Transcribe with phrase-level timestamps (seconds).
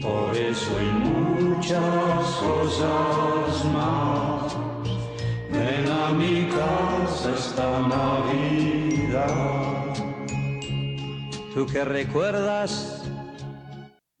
[0.00, 4.56] Por eso hay muchas cosas más.
[5.50, 9.34] Ven a mi casa esta Navidad.
[11.54, 12.98] Tú que recuerdas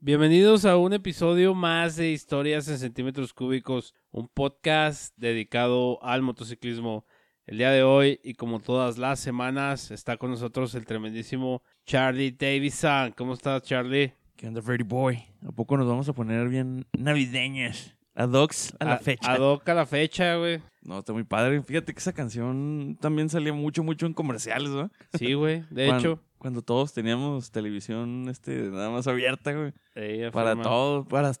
[0.00, 7.04] Bienvenidos a un episodio más de Historias en Centímetros Cúbicos, un podcast dedicado al motociclismo.
[7.44, 12.30] El día de hoy y como todas las semanas está con nosotros el tremendísimo Charlie
[12.30, 13.12] Davison.
[13.12, 14.17] ¿Cómo estás, Charlie?
[14.38, 15.24] ¿Qué onda, Freddy Boy?
[15.44, 17.96] ¿A poco nos vamos a poner bien navideñas?
[18.14, 19.32] Ad hocs a la fecha.
[19.32, 20.62] Ad hoc a la fecha, güey.
[20.82, 21.62] No, está muy padre.
[21.62, 24.90] Fíjate que esa canción también salía mucho, mucho en comerciales, ¿no?
[25.18, 25.64] Sí, güey.
[25.70, 29.72] De hecho, Cuando todos teníamos televisión este, nada más abierta, güey.
[29.96, 31.32] ella Para todo, para...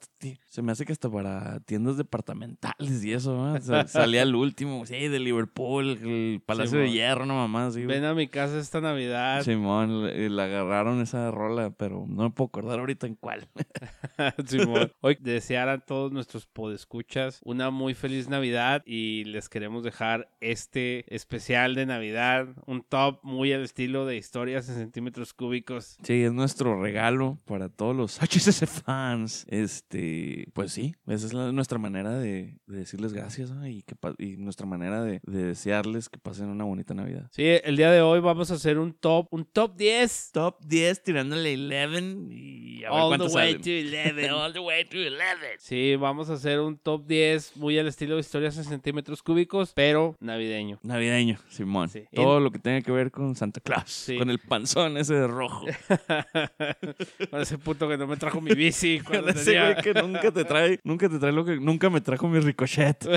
[0.46, 3.52] Se me hace que hasta para tiendas departamentales y eso, ¿no?
[3.54, 6.90] O sea, salía el último, sí, de Liverpool, el Palacio de.
[6.90, 7.96] Hierro, no mamá, sí, güey.
[7.96, 9.44] Ven a mi casa esta Navidad.
[9.44, 13.46] Simón, le, le agarraron esa rola, pero no me puedo acordar ahorita en cuál.
[14.46, 14.90] Simón.
[15.00, 21.04] Hoy desear a todos nuestros podescuchas una muy feliz Navidad y les queremos dejar este
[21.14, 25.96] especial de Navidad, un top muy al estilo de historias en centímetros cúbicos.
[26.02, 29.46] Sí, es nuestro regalo para todos los HSS fans.
[29.48, 33.66] Este, pues sí, esa es la- nuestra manera de, de decirles gracias ¿no?
[33.66, 37.28] y, que, pa- y nuestra manera de, de desearles que pasen una bonita Navidad.
[37.32, 40.30] Sí, el día de hoy vamos a hacer un top, un top 10.
[40.32, 43.62] Top 10 tirándole 11 y a ver All the way salen.
[43.62, 44.30] to 11.
[44.30, 45.18] All the way to 11.
[45.58, 49.72] Sí, vamos a hacer un top 10 muy al estilo de historias en centímetros cúbicos,
[49.74, 50.78] pero navideño.
[50.82, 51.88] Navideño, Simón.
[51.88, 52.04] Sí.
[52.14, 53.90] Todo lo que tenga que ver con Santa Claus.
[53.90, 54.18] Sí.
[54.18, 55.66] Con el panzón ese de rojo.
[57.30, 59.00] Con ese puto que no me trajo mi bici.
[59.06, 62.00] Cuando ese tenía- güey que nunca te trae, nunca te trae lo que nunca me
[62.00, 63.04] trajo mi ricochet.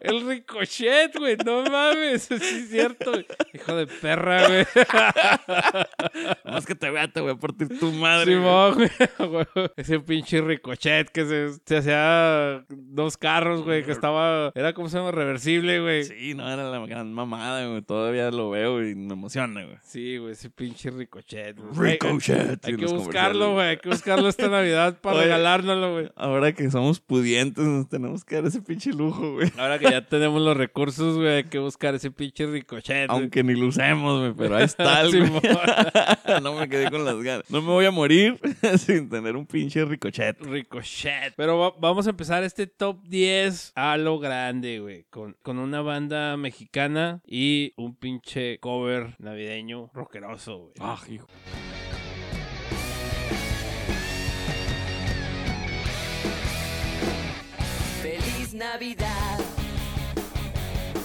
[0.00, 3.10] El ricochet, güey, no mames, sí es cierto.
[3.12, 3.26] güey.
[3.52, 4.66] Hijo de perra, güey.
[6.44, 8.36] Más que te vea, te voy a partir tu madre.
[8.38, 8.88] güey.
[9.18, 9.46] güey.
[9.76, 14.98] Ese pinche ricochet que se, se hacía dos carros, güey, que estaba, era como se
[14.98, 16.04] llama, reversible, güey.
[16.04, 16.14] Sí.
[16.18, 17.82] Sí, no, era la gran mamada, güey.
[17.82, 20.18] Todavía lo veo y me emociona, güey.
[20.18, 21.56] güey, ese pinche ricochet.
[21.58, 21.92] güey.
[21.92, 22.64] Ricochet.
[22.64, 25.24] Hay, hay que buscarlo, güey, hay que buscarlo esta Navidad para Oye.
[25.24, 26.10] regalárnoslo, güey.
[26.16, 29.50] Ahora que somos pudientes, nos tenemos que dar ese pinche lujo, güey.
[29.58, 33.08] Ahora que ya tenemos los recursos, güey, hay que buscar ese pinche ricochet.
[33.08, 33.20] güey.
[33.20, 35.42] Aunque ni lo usemos, güey, pero ahí está, el güey.
[36.42, 37.48] No me quedé con las ganas.
[37.50, 38.38] No me voy a morir
[38.78, 40.40] sin tener un pinche ricochet.
[40.40, 41.34] Ricochet.
[41.36, 45.04] Pero va- vamos a empezar este top 10 a lo grande, güey.
[45.10, 50.74] Con, con una banda mexicana y un pinche cover navideño rockeroso, güey.
[50.80, 51.26] Ah, hijo.
[58.02, 59.38] Feliz Navidad.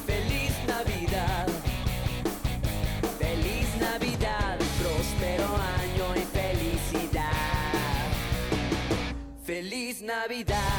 [0.06, 1.48] Feliz Navidad.
[3.18, 4.58] Feliz Navidad.
[4.80, 7.24] Próspero año y felicidad.
[9.44, 10.79] Feliz Navidad.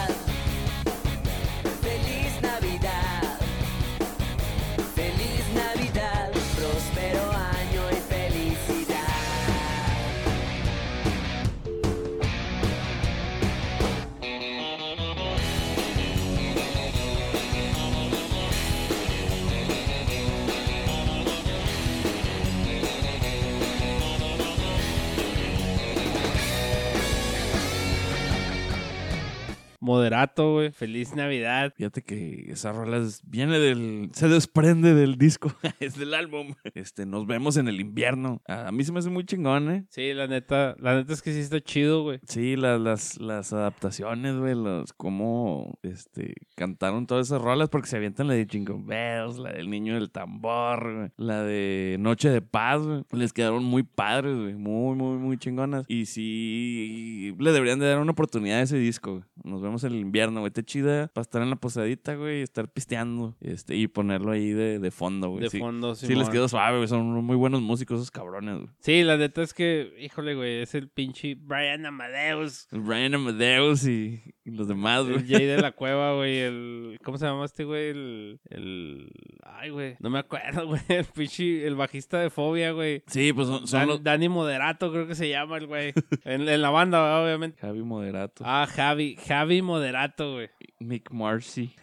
[29.81, 30.71] Moderato, güey.
[30.71, 31.73] Feliz Navidad.
[31.75, 34.09] Fíjate que esa rola es- viene del.
[34.13, 35.51] Se desprende del disco.
[35.79, 36.53] es del álbum.
[36.75, 38.41] Este, nos vemos en el invierno.
[38.47, 39.85] A mí se me hace muy chingón, ¿eh?
[39.89, 42.19] Sí, la neta, la neta es que sí está chido, güey.
[42.27, 47.97] Sí, la- las, las adaptaciones, güey, los cómo este, cantaron todas esas rolas, porque se
[47.97, 52.41] avientan la de Jingle Bells, la del niño del tambor, güey, la de Noche de
[52.41, 53.03] Paz, güey.
[53.13, 55.85] Les quedaron muy padres, güey, muy, muy, muy chingonas.
[55.87, 59.23] Y sí, le deberían de dar una oportunidad a ese disco, güey.
[59.43, 60.49] Nos vemos en el invierno, güey.
[60.49, 64.51] Está chida para estar en la posadita, güey, y estar pisteando, este, y ponerlo ahí
[64.51, 65.43] de, de fondo, güey.
[65.43, 65.59] De sí.
[65.59, 66.31] fondo, Sí, les Simón.
[66.31, 66.87] quedó suave, güey.
[66.87, 68.69] Son muy buenos músicos esos cabrones, güey.
[68.79, 72.67] Sí, la neta es que, híjole, güey, es el pinche Brian Amadeus.
[72.71, 74.21] Brian Amadeus y
[74.51, 75.15] los demás, güey.
[75.17, 76.39] El Jay de la Cueva, güey.
[76.39, 76.97] El.
[77.03, 77.89] ¿Cómo se llama este, güey?
[77.89, 78.39] El.
[78.49, 79.11] El.
[79.43, 79.95] Ay, güey.
[79.99, 80.81] No me acuerdo, güey.
[80.89, 81.65] El pinche.
[81.67, 83.03] El bajista de Fobia, güey.
[83.07, 84.03] Sí, pues son, son Dan- los...
[84.03, 85.93] Dani Moderato, creo que se llama el güey.
[86.25, 87.23] En, en la banda, ¿verdad?
[87.25, 87.59] obviamente.
[87.59, 88.43] Javi Moderato.
[88.45, 89.17] Ah, Javi.
[89.27, 90.49] Javi Moderato, güey.
[90.79, 91.75] Mick Marcy.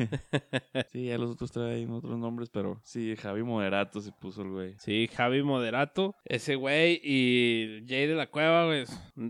[0.93, 4.75] sí, ya los otros traen otros nombres, pero sí, Javi Moderato se puso el güey.
[4.79, 6.17] Sí, Javi Moderato.
[6.25, 7.01] Ese güey.
[7.05, 8.85] Y Jay de la Cueva, güey.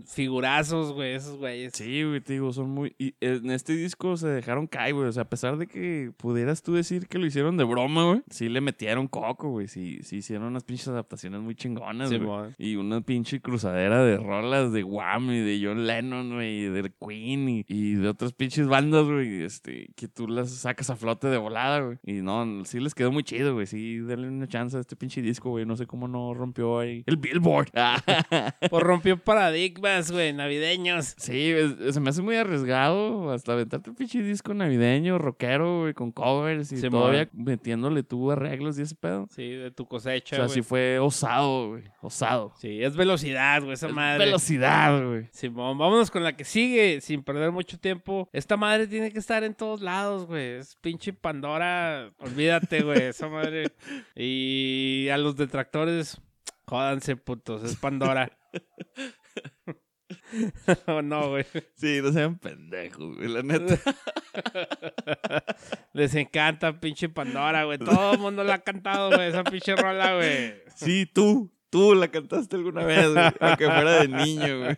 [0.07, 1.13] Figurazos, güey.
[1.13, 1.73] Esos güeyes.
[1.75, 2.95] Sí, güey, te digo, son muy...
[2.97, 5.07] Y en este disco se dejaron caer, güey.
[5.07, 8.21] O sea, a pesar de que pudieras tú decir que lo hicieron de broma, güey.
[8.29, 9.67] Sí le metieron coco, güey.
[9.67, 12.19] Sí, sí hicieron unas pinches adaptaciones muy chingonas, güey.
[12.19, 12.55] Simón.
[12.57, 16.91] Y una pinche cruzadera de rolas de Wham y de John Lennon, güey, y de
[16.99, 21.27] Queen y, y de otras pinches bandas, güey, este, que tú las sacas a flote
[21.27, 21.97] de volada, güey.
[22.03, 23.65] Y no, sí les quedó muy chido, güey.
[23.65, 25.65] Sí, denle una chance a este pinche disco, güey.
[25.65, 27.71] No sé cómo no rompió ahí el Billboard.
[28.69, 30.33] Pues rompió paradigmas, güey.
[30.33, 31.15] Navideños.
[31.17, 31.53] Sí,
[31.91, 36.71] se me hace muy arriesgado hasta aventarte un pinche disco navideño, rockero, güey, con covers
[36.71, 36.91] y Simón.
[37.01, 39.27] todavía metiéndole tú arreglos y ese pedo.
[39.31, 40.53] Sí, de tu O cosecha, sea, güey.
[40.55, 41.83] sí fue osado, güey.
[42.01, 42.53] Osado.
[42.57, 43.73] Sí, es velocidad, güey.
[43.73, 44.25] Esa Es madre.
[44.25, 45.27] Velocidad, güey.
[45.31, 48.29] Simón, vámonos con la que sigue, sin perder mucho tiempo.
[48.31, 50.57] Esta madre tiene que estar en todos lados, güey.
[50.57, 52.11] Es pinche Pandora.
[52.19, 53.71] Olvídate, güey, esa madre.
[54.15, 56.21] Y a los detractores,
[56.65, 57.63] jódanse, putos.
[57.63, 58.31] Es Pandora.
[60.87, 61.45] Oh, no, güey.
[61.75, 63.77] Sí, no sean pendejos, güey, la neta.
[65.93, 67.77] Les encanta pinche Pandora, güey.
[67.77, 69.29] Todo el mundo la ha cantado, güey.
[69.29, 70.55] Esa pinche rola, güey.
[70.75, 74.77] Sí, tú, tú la cantaste alguna vez, güey, aunque fuera de niño, güey.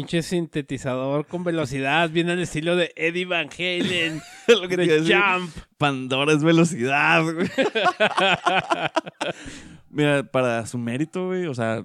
[0.00, 4.22] Pinche sintetizador con velocidad, bien al estilo de Eddie Van Halen.
[4.48, 5.00] Lo que de.
[5.14, 5.50] Jump.
[5.76, 7.46] Pandora es velocidad, güey.
[9.90, 11.82] Mira, para su mérito, güey, o sea,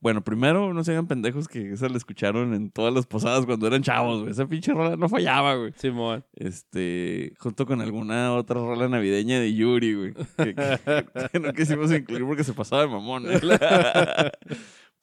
[0.00, 3.66] bueno, primero no se hagan pendejos que esa la escucharon en todas las posadas cuando
[3.66, 4.30] eran chavos, güey.
[4.30, 5.72] Esa pinche rola no fallaba, güey.
[5.76, 6.24] Simón.
[6.36, 10.14] Este, junto con alguna otra rola navideña de Yuri, güey.
[10.36, 13.24] Que, que- que no quisimos incluir porque se pasaba de mamón.
[13.26, 13.40] ¿eh?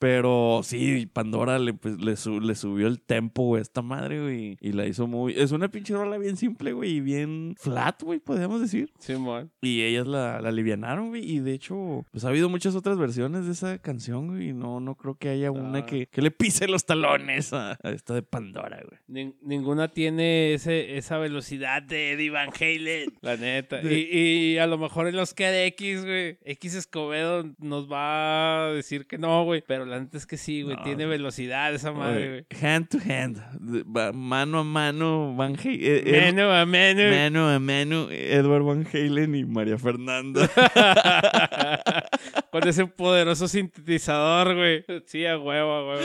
[0.03, 4.21] Pero sí, Pandora le, pues, le, su- le subió el tempo, güey, a esta madre,
[4.21, 4.57] güey.
[4.59, 5.33] Y la hizo muy.
[5.33, 8.91] Es una pinche rola bien simple, güey, y bien flat, güey, podríamos decir.
[8.99, 9.49] Simón.
[9.61, 11.23] Y ellas la, la alivianaron, güey.
[11.23, 14.49] Y de hecho, pues ha habido muchas otras versiones de esa canción, güey.
[14.49, 15.85] Y no, no creo que haya una Ah.
[15.85, 18.99] que, que le pise los talones a, a esta de Pandora, güey.
[19.07, 23.13] Nin- ninguna tiene ese, esa velocidad de Eddie Van Halen.
[23.21, 23.77] La neta.
[23.77, 26.37] De- Y, y a lo mejor en los de X, güey.
[26.43, 29.63] X Escobedo nos va a decir que no, güey.
[29.65, 30.75] Pero la neta es que sí, güey.
[30.77, 32.45] No, tiene velocidad esa madre, güey.
[32.61, 33.41] Hand to hand.
[34.13, 35.79] Mano a mano, Van Halen.
[35.81, 37.03] eh, eh, Mano a mano.
[37.09, 40.47] Mano a mano, Edward Van Halen y María Fernanda.
[42.51, 44.85] Con ese poderoso sintetizador, güey.
[45.05, 46.01] Sí, a huevo, a huevo.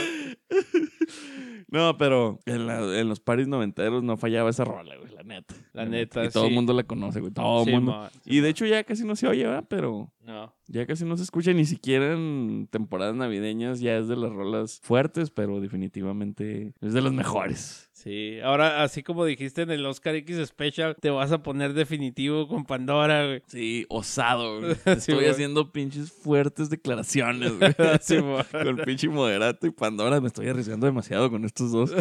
[1.71, 5.53] No, pero en, la- en los paris noventeros no fallaba esa rola, güey, la neta.
[5.73, 6.55] La neta, Y todo el sí.
[6.55, 7.31] mundo la conoce, güey.
[7.31, 7.91] Todo el Sí, mundo.
[7.91, 8.09] man.
[8.25, 9.65] Y de hecho ya casi no se oye, ¿verdad?
[9.69, 10.53] Pero No.
[10.67, 13.79] ya casi no se escucha ni siquiera en temporadas navideñas.
[13.81, 17.88] Ya es de las rolas fuertes, pero definitivamente es de las mejores.
[18.01, 22.47] Sí, ahora así como dijiste en el Oscar X Special, te vas a poner definitivo
[22.47, 23.43] con Pandora, güey.
[23.47, 24.75] Sí, osado, güey.
[24.85, 25.27] Sí, Estoy güey.
[25.29, 27.73] haciendo pinches fuertes declaraciones, güey.
[27.99, 28.15] Sí,
[28.51, 31.91] con pinche moderato y Pandora me estoy arriesgando demasiado con estos dos.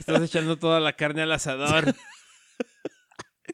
[0.00, 1.94] Estás echando toda la carne al asador.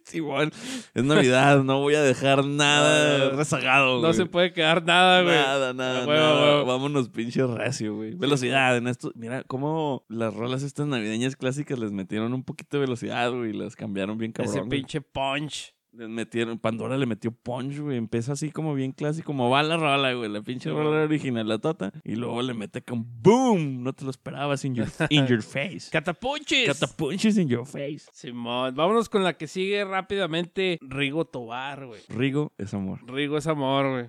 [0.12, 0.52] Igual.
[0.94, 4.14] Es Navidad, no voy a dejar nada rezagado, No güey.
[4.14, 5.34] se puede quedar nada, güey.
[5.34, 6.62] Nada, nada, A huevo, nada.
[6.64, 8.14] Vámonos pinche recio, güey.
[8.14, 9.12] Velocidad en esto.
[9.14, 13.50] Mira cómo las rolas estas navideñas clásicas les metieron un poquito de velocidad, güey.
[13.50, 14.50] y Las cambiaron bien cabrón.
[14.54, 14.70] Ese güey.
[14.70, 15.75] pinche punch.
[15.96, 17.96] Metieron, Pandora le metió punch, güey.
[17.96, 20.30] Empieza así como bien clásico, como va la rola, güey.
[20.30, 21.92] La pinche rola original, la tota.
[22.04, 23.82] Y luego le mete con boom.
[23.82, 25.90] No te lo esperabas in your, in your face.
[25.90, 26.66] ¡Catapunches!
[26.66, 28.06] Catapunches in your face.
[28.12, 30.78] Simón, vámonos con la que sigue rápidamente.
[30.82, 32.00] Rigo Tobar, güey.
[32.08, 33.00] Rigo es amor.
[33.06, 34.06] Rigo es amor, güey.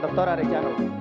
[0.00, 0.95] Doctor Arellano.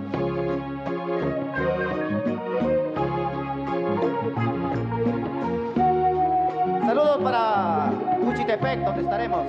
[7.15, 7.93] Saludos para
[8.25, 9.39] Cuchitepec, donde estaremos.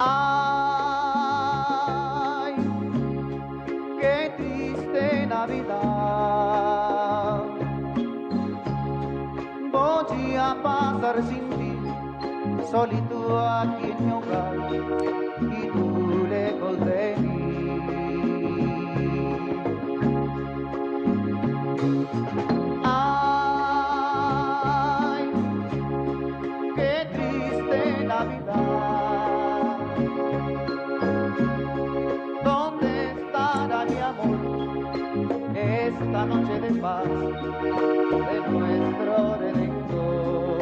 [0.00, 0.94] Ay,
[4.00, 5.74] qué triste Navidad.
[9.70, 11.78] Voy a pasar sin ti
[12.72, 15.19] solito aquí en mi hogar
[36.20, 40.60] esta noche de paz de nuestro redentor?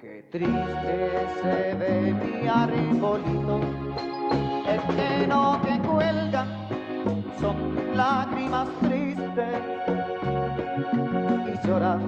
[0.00, 3.60] Qué triste se ve mi arbolito,
[4.66, 6.46] el no que cuelga
[7.38, 7.56] son
[7.94, 9.62] lágrimas tristes
[11.46, 12.00] y llorar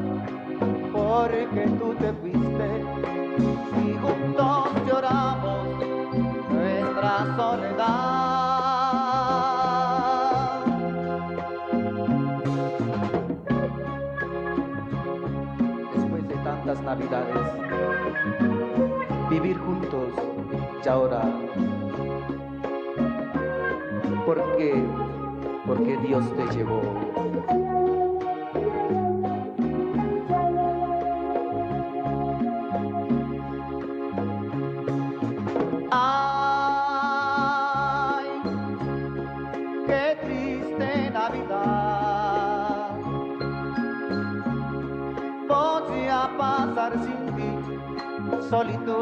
[0.93, 2.69] porque tú te fuiste
[3.83, 5.67] y juntos lloramos
[6.51, 8.20] nuestra soledad.
[16.91, 17.37] Navidades,
[19.31, 20.13] vivir juntos
[20.85, 21.23] y ahora,
[24.27, 24.75] ¿por qué?
[25.69, 27.20] Porque Dios te llevó.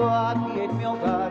[0.07, 1.27] Aquí en mi hogar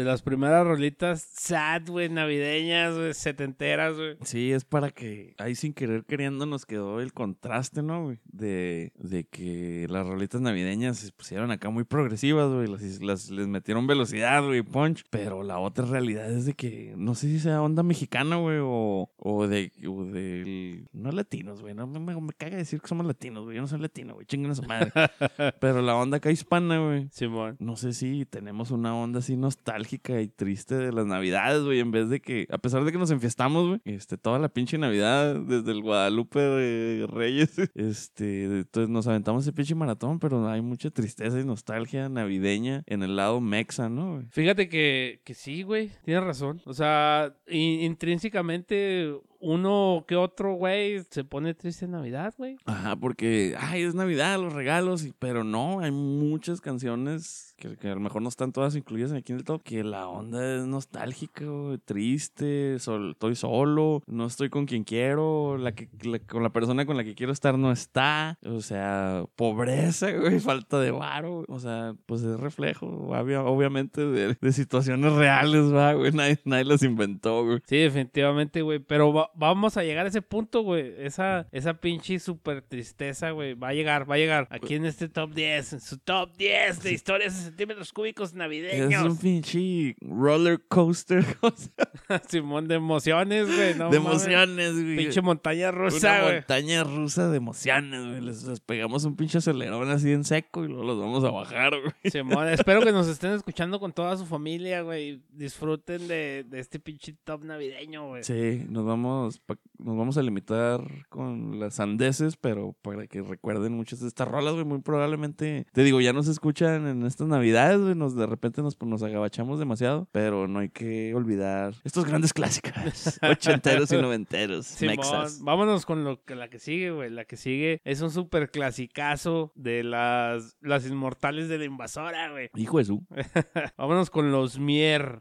[0.00, 4.16] De las primeras rolitas sad, güey, navideñas, güey, setenteras, güey.
[4.22, 8.18] Sí, es para que ahí sin querer queriendo nos quedó el contraste, ¿no, güey?
[8.24, 12.66] De, de que las rolitas navideñas se pusieron acá muy progresivas, güey.
[12.66, 15.04] Las, las- les metieron velocidad, güey, punch.
[15.10, 19.10] Pero la otra realidad es de que no sé si sea onda mexicana, güey, o,
[19.18, 19.70] o de.
[19.86, 21.74] O del- no latinos, güey.
[21.74, 23.56] No me, me, me caga decir que somos latinos, güey.
[23.56, 24.24] Yo no soy latino, güey.
[24.24, 24.92] Chinguen a su madre.
[25.60, 27.08] pero la onda acá hispana, güey.
[27.12, 27.56] Simón.
[27.58, 31.90] No sé si tenemos una onda así nostálgica y triste de las navidades, güey, en
[31.90, 35.34] vez de que, a pesar de que nos enfiestamos, güey, este, toda la pinche navidad,
[35.36, 40.90] desde el Guadalupe de Reyes, este, entonces nos aventamos ese pinche maratón, pero hay mucha
[40.90, 44.26] tristeza y nostalgia navideña en el lado mexa, ¿no, güey?
[44.30, 46.60] Fíjate que, que sí, güey, tienes razón.
[46.64, 52.56] O sea, in- intrínsecamente uno que otro, güey, se pone triste en Navidad, güey.
[52.66, 57.88] Ajá, porque, ay, es Navidad, los regalos, y- pero no, hay muchas canciones que, que
[57.88, 60.66] a lo mejor no están todas incluidas aquí en el top, que la onda es
[60.66, 66.42] nostálgica, güey, triste, sol- estoy solo, no estoy con quien quiero, la que, la- con
[66.42, 70.90] la persona con la que quiero estar no está, o sea, pobreza, güey, falta de
[70.90, 76.38] varo, o sea, pues es reflejo, obvia- obviamente, de, de situaciones reales, va, güey, nadie,
[76.44, 77.60] nadie las inventó, güey.
[77.66, 78.78] Sí, definitivamente, güey.
[78.78, 80.94] Pero va- vamos a llegar a ese punto, güey.
[80.98, 83.54] Esa, esa pinche super tristeza, güey.
[83.54, 84.48] Va a llegar, va a llegar.
[84.50, 85.72] Aquí en este top 10.
[85.74, 89.18] En su top 10 de historias en centímetros cúbicos Es un navideños.
[89.18, 91.24] pinche roller coaster,
[92.28, 93.74] Simón, de emociones, güey.
[93.74, 94.96] No, de emociones, güey.
[94.96, 96.34] Pinche montaña rusa, Una güey.
[96.36, 98.20] montaña rusa de emociones, güey.
[98.20, 101.72] Les, les pegamos un pinche acelerón así en seco y luego los vamos a bajar,
[101.80, 101.92] güey.
[102.10, 105.22] Simón, espero que nos estén escuchando con toda su familia, güey.
[105.30, 108.24] Disfruten de, de este pinche top navideño, güey.
[108.24, 114.00] Sí, nos vamos, nos vamos a limitar con las sandeces, pero para que recuerden muchas
[114.00, 117.94] de estas rolas, güey, muy probablemente, te digo, ya nos escuchan en estas navidades, güey,
[117.94, 122.72] nos de repente nos, nos agabachamos demasiado, pero no hay que olvidar estos grandes clásicos,
[123.22, 125.40] ochenteros y noventeros, Simón, mexas.
[125.42, 127.10] vámonos con lo que la que sigue, güey.
[127.10, 132.50] La que sigue es un super clasicazo de las, las inmortales de la invasora, güey.
[132.54, 133.06] Hijo de su.
[133.76, 135.20] Vámonos con los Mier.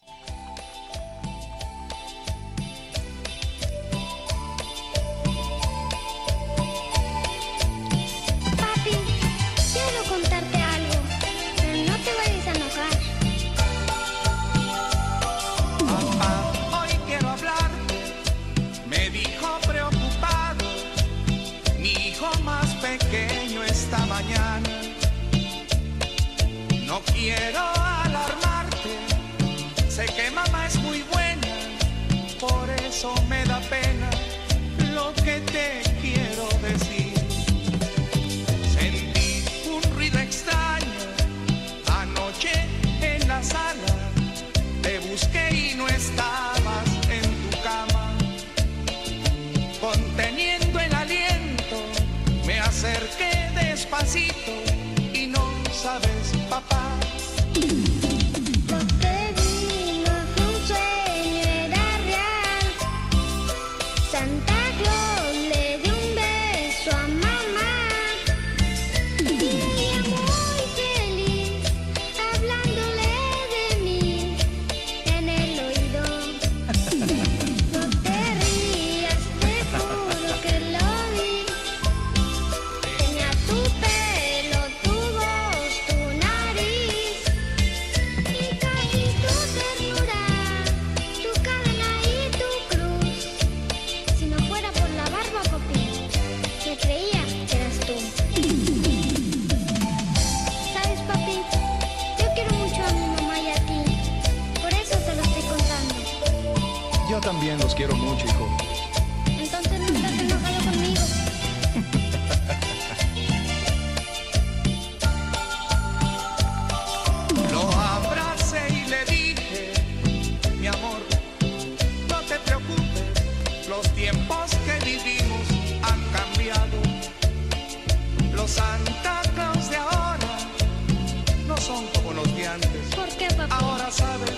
[131.59, 132.95] Son como los de antes.
[132.95, 133.51] ¿Por qué, papi?
[133.51, 134.37] Ahora sabes,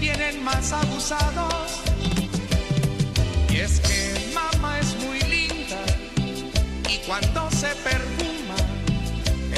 [0.00, 1.80] vienen más abusados.
[3.50, 5.82] Y es que mamá es muy linda
[6.88, 8.56] y cuando se perfuma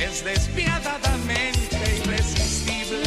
[0.02, 3.02] es despiadadamente irresistible.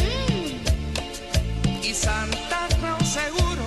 [1.83, 3.65] Y Santa Claus seguro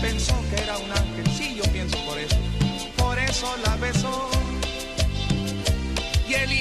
[0.00, 1.26] pensó que era un ángel.
[1.36, 2.36] Sí, yo pienso por eso.
[2.96, 4.30] Por eso la besó.
[6.28, 6.52] Y él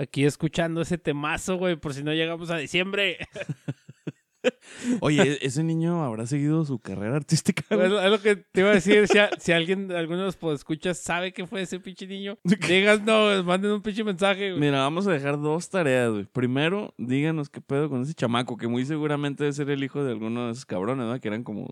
[0.00, 3.18] Aquí escuchando ese temazo, güey, por si no llegamos a diciembre.
[5.00, 7.62] Oye, ¿e- ¿ese niño habrá seguido su carrera artística?
[7.68, 7.90] Es güey?
[7.90, 9.06] lo, es lo que te iba a decir.
[9.06, 13.02] Si, a- si alguien, alguno de los escuchas sabe que fue ese pinche niño, digas
[13.02, 14.60] no, manden un pinche mensaje, güey.
[14.60, 16.24] Mira, vamos a dejar dos tareas, güey.
[16.24, 20.12] Primero, díganos qué pedo con ese chamaco, que muy seguramente debe ser el hijo de
[20.12, 21.20] alguno de esos cabrones, ¿no?
[21.20, 21.68] Que eran como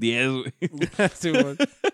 [0.00, 0.44] 10, güey.
[1.14, 1.30] Sí.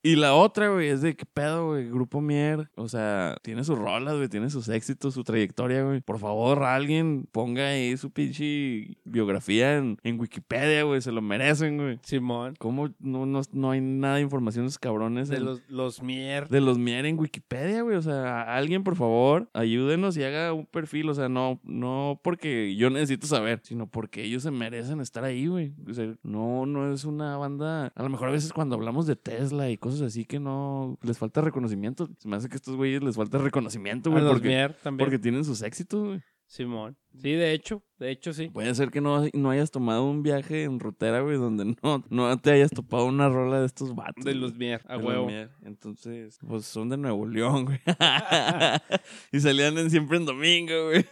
[0.03, 1.89] Y la otra, güey, es de qué pedo, güey.
[1.89, 6.01] Grupo Mier, o sea, tiene sus rolas, güey, tiene sus éxitos, su trayectoria, güey.
[6.01, 11.01] Por favor, alguien ponga ahí su pinche biografía en, en Wikipedia, güey.
[11.01, 11.99] Se lo merecen, güey.
[12.03, 12.55] Simón.
[12.59, 15.29] ¿Cómo no, no, no hay nada de información de esos cabrones?
[15.29, 16.49] De en- los, los mier.
[16.49, 17.97] de los Mier en Wikipedia, güey.
[17.97, 21.09] O sea, alguien, por favor, ayúdenos y haga un perfil.
[21.11, 25.47] O sea, no, no porque yo necesito saber, sino porque ellos se merecen estar ahí,
[25.47, 25.73] güey.
[25.89, 27.93] O sea, no, no es una banda.
[27.97, 31.17] A lo mejor a veces cuando hablamos de Tesla y cosas así que no les
[31.19, 32.09] falta reconocimiento.
[32.19, 34.23] Se me hace que a estos güeyes les falta reconocimiento, güey.
[34.25, 35.07] Porque, mier también.
[35.07, 36.21] porque tienen sus éxitos, güey.
[36.49, 36.97] Simón.
[37.21, 38.49] Sí, de hecho, de hecho sí.
[38.51, 42.39] Puede ser que no, no hayas tomado un viaje en rutera, güey, donde no, no
[42.39, 44.25] te hayas topado una rola de estos vatos.
[44.25, 45.27] De los mier, a De los huevo.
[45.27, 45.51] Mier.
[45.63, 47.81] Entonces, pues son de Nuevo León, güey.
[49.33, 51.05] y salían en siempre en domingo, güey.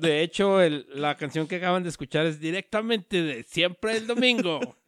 [0.00, 4.58] De hecho, el- la canción que acaban de escuchar es directamente de Siempre el Domingo.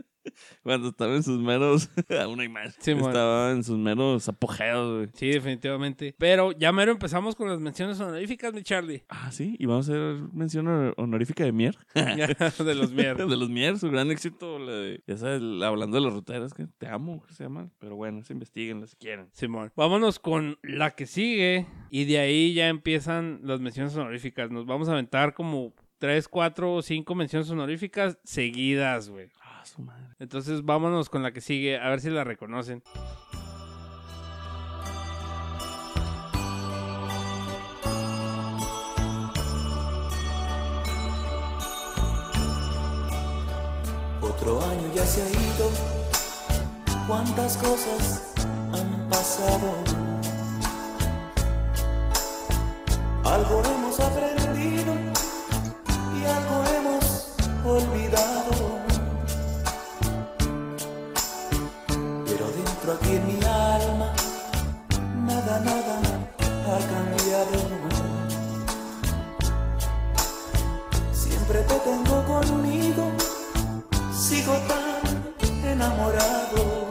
[0.62, 1.90] Cuando estaba en sus meros.
[2.22, 2.74] Aún hay más.
[2.80, 5.08] Sí, estaba en sus meros apogeos, güey.
[5.14, 6.14] Sí, definitivamente.
[6.18, 9.04] Pero ya mero empezamos con las menciones honoríficas, mi Charlie.
[9.08, 9.56] Ah, sí.
[9.58, 11.76] Y vamos a hacer mención honor- honorífica de Mier.
[11.94, 13.16] de los mier.
[13.26, 14.58] de los Mier, su gran éxito.
[14.58, 17.70] La de, ya sabes, la- hablando de las ruteras, que te amo, que se llama.
[17.78, 19.28] Pero bueno, se investiguen si quieren.
[19.32, 19.72] Simón.
[19.76, 21.66] Vámonos con la que sigue.
[21.90, 24.50] Y de ahí ya empiezan las menciones honoríficas.
[24.50, 29.28] Nos vamos a aventar como 3, 4 o 5 menciones honoríficas seguidas, güey.
[30.18, 32.82] Entonces vámonos con la que sigue, a ver si la reconocen.
[44.20, 45.70] Otro año ya se ha ido,
[47.06, 48.34] cuántas cosas
[48.72, 49.72] han pasado.
[53.24, 54.94] Algo hemos aprendido
[56.14, 58.53] y algo hemos olvidado.
[65.60, 66.00] Nada,
[66.66, 67.58] ha cambiado.
[71.12, 73.12] Siempre te tengo conmigo
[74.34, 76.90] sigo tan enamorado.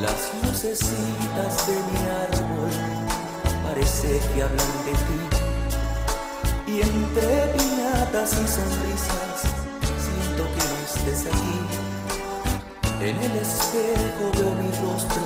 [0.00, 2.72] Las lucecitas de mi árbol
[3.62, 5.20] parece que hablan de ti.
[6.72, 9.38] Y entre piñatas y sonrisas
[10.04, 11.91] siento que no estés aquí.
[13.04, 15.22] En el espejo veo mi rostro,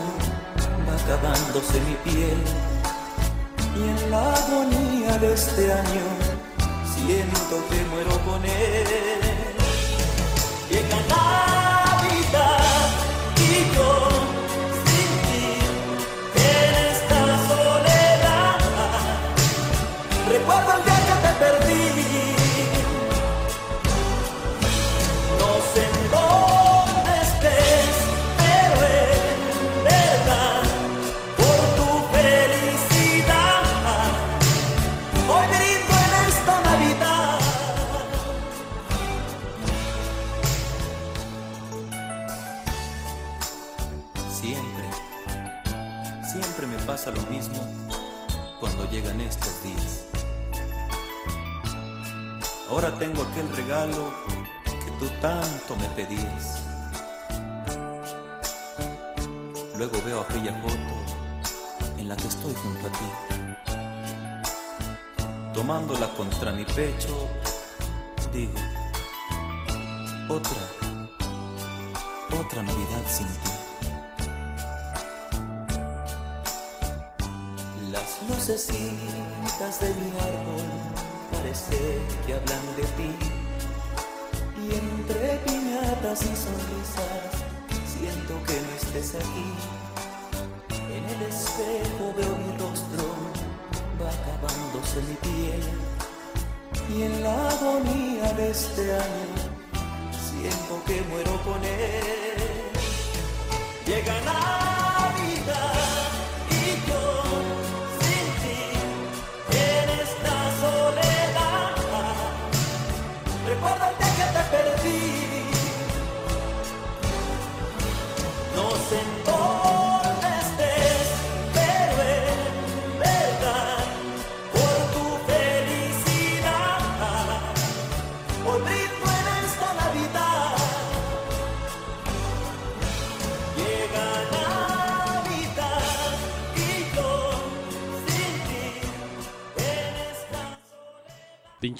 [0.88, 2.38] va acabándose mi piel.
[3.76, 6.06] Y en la agonía de este año
[6.94, 9.16] siento que muero con él.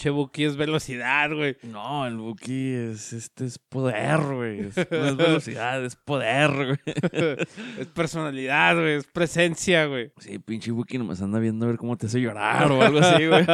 [0.06, 1.56] Pinche Buki es velocidad, güey.
[1.64, 4.60] No, el Buki es, este es poder, güey.
[4.60, 6.78] Es- no es velocidad, es poder, güey.
[7.80, 8.94] Es personalidad, güey.
[8.98, 10.12] Es presencia, güey.
[10.18, 13.26] Sí, pinche Buki nomás anda viendo a ver cómo te hace llorar o algo así,
[13.26, 13.44] güey.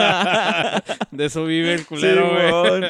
[1.10, 2.82] De eso vive el culero, güey.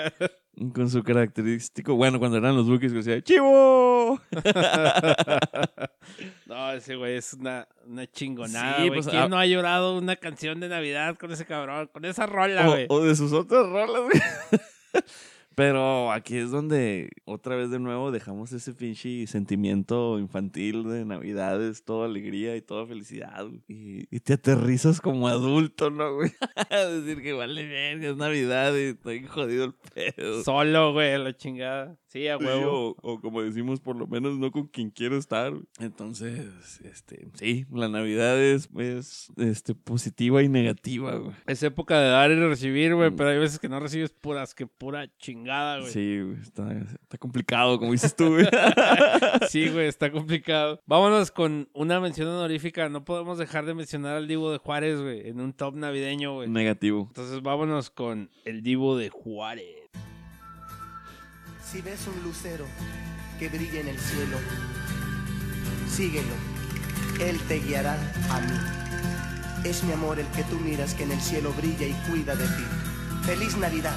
[0.75, 4.21] Con su característico, bueno, cuando eran los que decía, ¡Chivo!
[6.47, 9.01] No, ese güey es una, una chingonada, Sí, güey.
[9.01, 11.89] pues, ¿Quién ah- no ha llorado una canción de Navidad con ese cabrón?
[11.93, 12.87] Con esa rola, güey.
[12.91, 14.13] O de sus otras rolas, güey.
[15.55, 21.85] Pero aquí es donde otra vez de nuevo dejamos ese pinche sentimiento infantil de Navidades,
[21.85, 23.47] toda alegría y toda felicidad.
[23.69, 26.31] Y, y te aterrizas como adulto, ¿no, güey?
[26.71, 30.43] Decir que vale bien, es Navidad y estoy jodido el pedo.
[30.43, 31.99] Solo, güey, la chingada.
[32.13, 32.91] Sí, a huevo.
[33.03, 35.55] o, o como decimos, por lo menos no con quien quiero estar.
[35.81, 41.35] Entonces, este, sí, la Navidad es, es este, positiva y negativa, güey.
[41.47, 43.17] Es época de dar y recibir, güey, Mm.
[43.17, 45.91] pero hay veces que no recibes puras, que pura chingada, güey.
[45.91, 48.47] Sí, güey, está, está complicado, como dices tú, güey.
[49.49, 50.83] Sí, güey, está complicado.
[50.87, 52.91] Vámonos con una mención honorífica.
[52.91, 56.49] No podemos dejar de mencionar al Divo de Juárez, güey, en un top navideño, güey.
[56.51, 57.05] Negativo.
[57.09, 59.67] Entonces vámonos con el Divo de Juárez.
[61.73, 62.67] Si ves un lucero
[63.39, 64.37] que brilla en el cielo,
[65.91, 66.35] síguelo,
[67.19, 67.95] él te guiará
[68.29, 69.67] a mí.
[69.67, 72.45] Es mi amor el que tú miras que en el cielo brilla y cuida de
[72.45, 72.65] ti.
[73.25, 73.97] Feliz Navidad.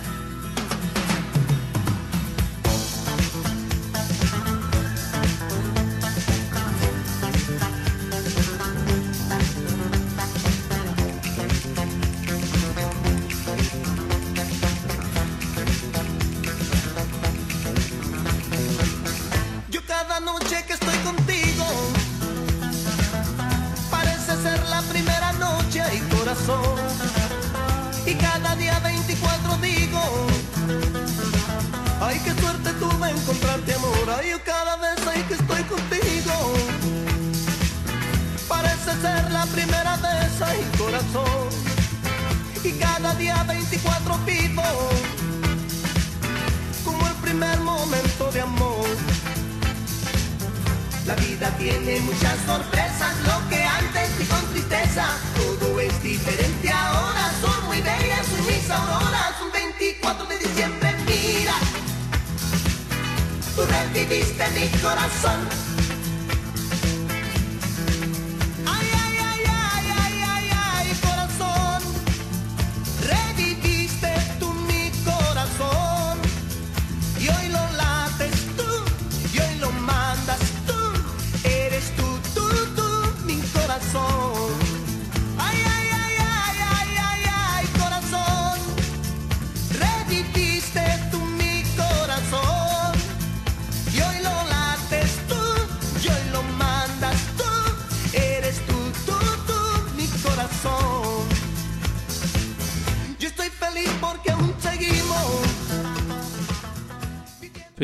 [63.96, 65.65] Tú reviviste mi corazón.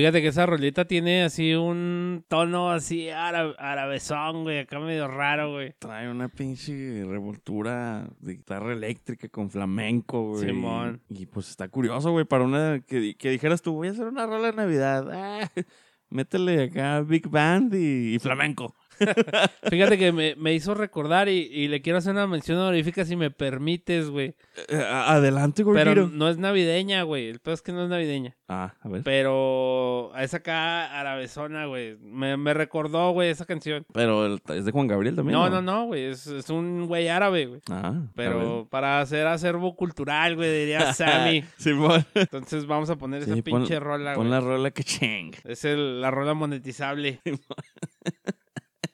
[0.01, 5.51] Fíjate que esa rolita tiene así un tono así árabe, arabezón, güey, acá medio raro,
[5.51, 5.75] güey.
[5.77, 10.43] Trae una pinche revoltura de guitarra eléctrica con flamenco, güey.
[10.47, 11.01] Simón.
[11.07, 14.07] Y pues está curioso, güey, para una que, di- que dijeras tú, voy a hacer
[14.07, 15.07] una rola de Navidad.
[15.13, 15.47] Ah,
[16.09, 18.73] métele acá Big Band y, y flamenco.
[19.69, 23.15] Fíjate que me, me hizo recordar y, y le quiero hacer una mención honorífica si
[23.15, 24.35] me permites, güey.
[24.69, 25.75] Eh, a- adelante, güey.
[25.75, 27.27] Pero no es navideña, güey.
[27.29, 28.35] El peor es que no es navideña.
[28.47, 29.03] Ah, a ver.
[29.03, 31.97] Pero es acá arabezona, güey.
[32.01, 33.85] Me, me recordó, güey, esa canción.
[33.93, 35.37] Pero el- es de Juan Gabriel también.
[35.37, 36.05] No, no, no, güey.
[36.05, 37.61] Es, es un güey árabe, güey.
[37.69, 37.93] Ah.
[38.15, 41.43] Pero para hacer acervo cultural, güey, diría Sammy.
[41.57, 42.05] Simón.
[42.13, 44.31] Entonces vamos a poner esa pon- pinche rola, Pon güey.
[44.31, 45.31] la rola que ching.
[45.45, 47.19] Es el- la rola monetizable.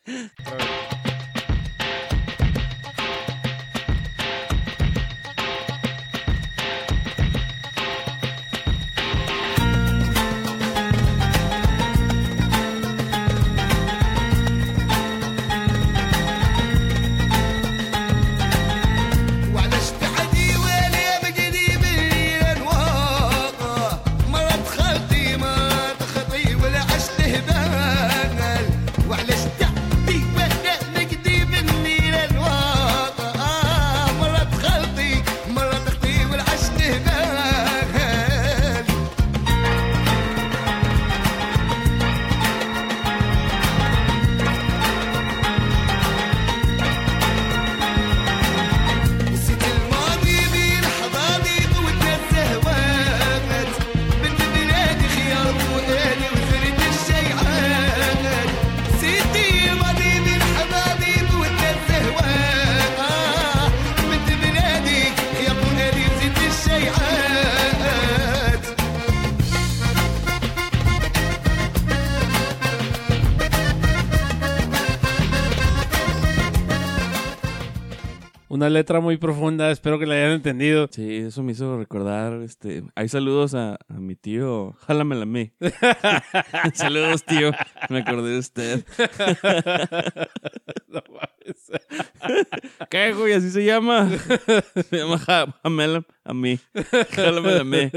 [0.08, 1.07] Sorry.
[78.68, 80.90] Una letra muy profunda, espero que la hayan entendido.
[80.92, 85.54] Sí, eso me hizo recordar, este, hay saludos a, a mi tío, jálamela a mí.
[86.74, 87.52] saludos, tío,
[87.90, 88.86] me acordé de usted.
[90.90, 91.72] No mames.
[92.90, 93.34] ¿Qué, güey?
[93.34, 94.10] Así se llama.
[94.90, 96.58] Se llama jálamela a mí.
[97.12, 97.92] Jálamela a mí.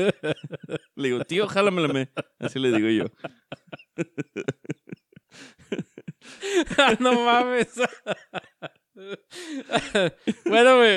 [0.96, 2.09] Le digo, tío, jálamela a mí.
[2.40, 3.04] Así le digo yo.
[6.98, 7.80] no mames.
[10.45, 10.95] bueno, güey,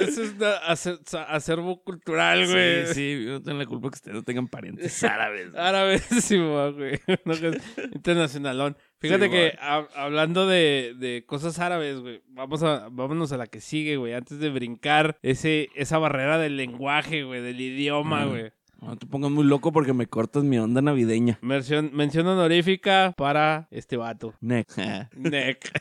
[0.00, 2.86] eso es acer- acervo cultural, güey.
[2.86, 5.50] Sí, sí, no tengo la culpa que ustedes no tengan parientes árabes.
[5.50, 5.62] güey.
[5.62, 7.00] Árabe, sí, güey.
[7.24, 7.58] No, que
[7.94, 8.76] internacionalón.
[8.98, 13.46] Fíjate Sí, que hab- hablando de, de cosas árabes, güey, vamos a, vámonos a la
[13.46, 14.14] que sigue, güey.
[14.14, 18.28] Antes de brincar ese, esa barrera del lenguaje, güey, del idioma, Mm.
[18.30, 18.52] güey.
[18.80, 21.38] No te pongas muy loco porque me cortas mi onda navideña.
[21.40, 24.34] Mención, mención honorífica para este vato.
[24.42, 24.78] Next.
[25.16, 25.72] Neck.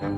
[0.00, 0.10] El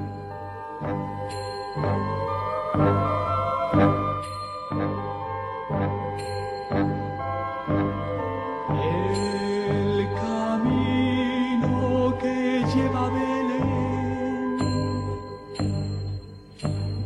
[10.20, 11.74] camino
[12.20, 14.58] que lleva Belén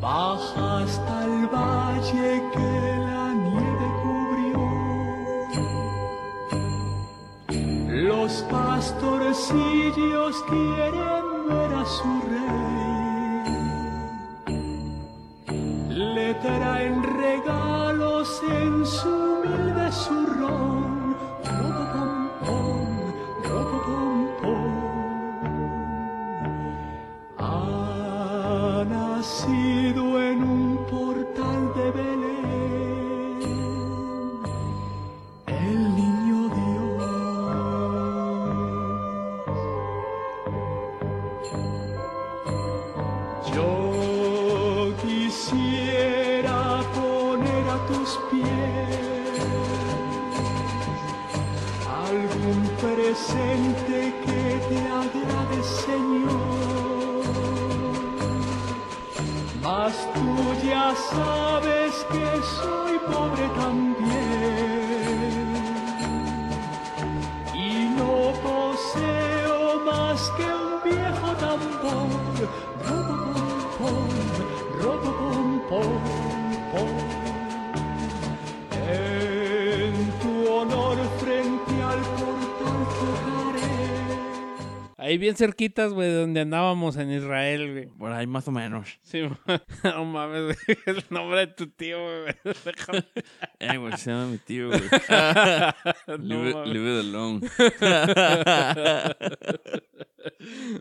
[0.00, 2.72] baja hasta el valle que
[3.06, 4.62] la nieve cubrió.
[8.08, 12.63] Los pastorcillos quieren ver a su rey.
[85.34, 87.86] Bien cerquitas, güey, de donde andábamos en Israel, güey.
[87.86, 88.98] Por ahí más o menos.
[89.02, 89.22] Sí,
[89.84, 90.78] no mames, güey.
[90.86, 92.34] El nombre de tu tío, güey.
[92.64, 93.04] Déjame.
[93.60, 94.80] Eh, güey, se llama mi tío, güey.
[96.18, 97.40] No leave, leave it alone.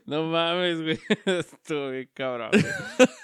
[0.06, 1.00] No mames, güey.
[1.26, 2.50] Estuvo bien cabrón.
[2.52, 2.64] güey.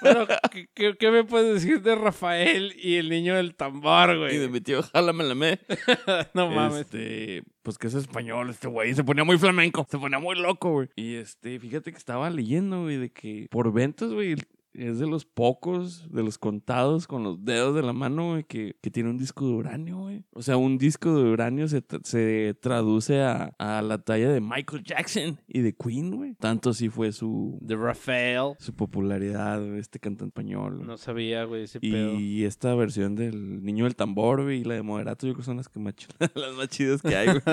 [0.02, 4.36] Bueno, ¿qué, qué, qué me puedes decir de Rafael y el niño del tambor, güey?
[4.36, 5.60] Y de mi tío, jálamela me.
[6.34, 6.82] No mames.
[6.82, 8.94] Este, pues que es español este güey.
[8.94, 9.86] Se ponía muy flamenco.
[9.90, 10.90] Se ponía muy loco, güey.
[10.96, 14.36] Y este, fíjate que estaba leyendo, güey, de que por ventas, güey,
[14.74, 18.76] es de los pocos, de los contados con los dedos de la mano, güey, que,
[18.82, 20.24] que tiene un disco de uranio, güey.
[20.34, 24.42] O sea, un disco de uranio se, tra- se traduce a, a la talla de
[24.42, 26.36] Michael Jackson y de Queen, güey.
[26.36, 28.54] Tanto así fue su, De Rafael.
[28.60, 30.76] su popularidad, güey, este cantante español.
[30.76, 30.88] güey.
[30.88, 32.14] No sabía, güey, ese pedo.
[32.20, 35.46] Y esta versión del Niño del Tambor, güey, y la de Moderato, yo creo que
[35.46, 37.42] son las, que más, ch- las más chidas que hay, güey.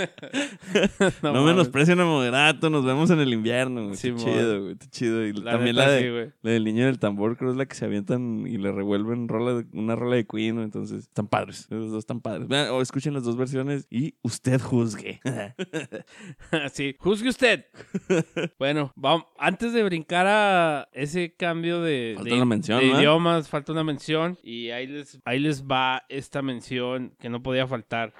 [1.22, 1.44] no mames.
[1.44, 3.96] menosprecien a Moderato, nos vemos en el invierno, güey.
[3.96, 4.18] Sí, mo.
[4.18, 5.26] chido, güey, está chido.
[5.26, 6.32] Y La también la, de, sí, güey.
[6.42, 9.64] la del Niño del Tambor, creo es la que se avientan y le revuelven rola
[9.72, 12.48] una rola de Queen, entonces están padres, esos dos están padres.
[12.48, 15.20] Vean, o escuchen las dos versiones y usted juzgue.
[16.72, 17.66] sí, juzgue usted.
[18.58, 22.98] bueno, vamos, antes de brincar a ese cambio de, Falta de- una mención, de ¿no?
[22.98, 24.38] idiomas, falta una mención.
[24.42, 28.12] Y ahí les, ahí les va esta mención que no podía faltar.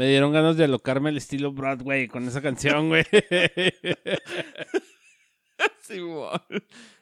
[0.00, 3.04] Me dieron ganas de alocarme al estilo Broadway con esa canción, güey.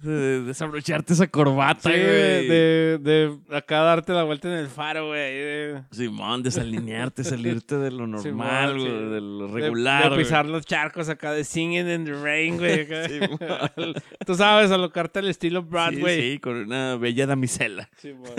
[0.00, 2.48] De desabrocharte esa corbata, Sí, güey.
[2.48, 5.20] de, de acá darte la vuelta en el faro, güey.
[5.20, 8.88] de- Simón, desalinearte, salirte de lo normal, Simón, sí.
[8.88, 10.02] güey, de lo de- regular.
[10.04, 10.20] De, güey.
[10.24, 12.86] pisar los charcos acá de Singing in the Rain, güey.
[13.08, 13.38] Simón.
[14.26, 16.32] Tú sabes, alocarte al estilo Sí, Broadway.
[16.32, 17.88] sí, con una bella damisela.
[17.96, 18.32] Simón.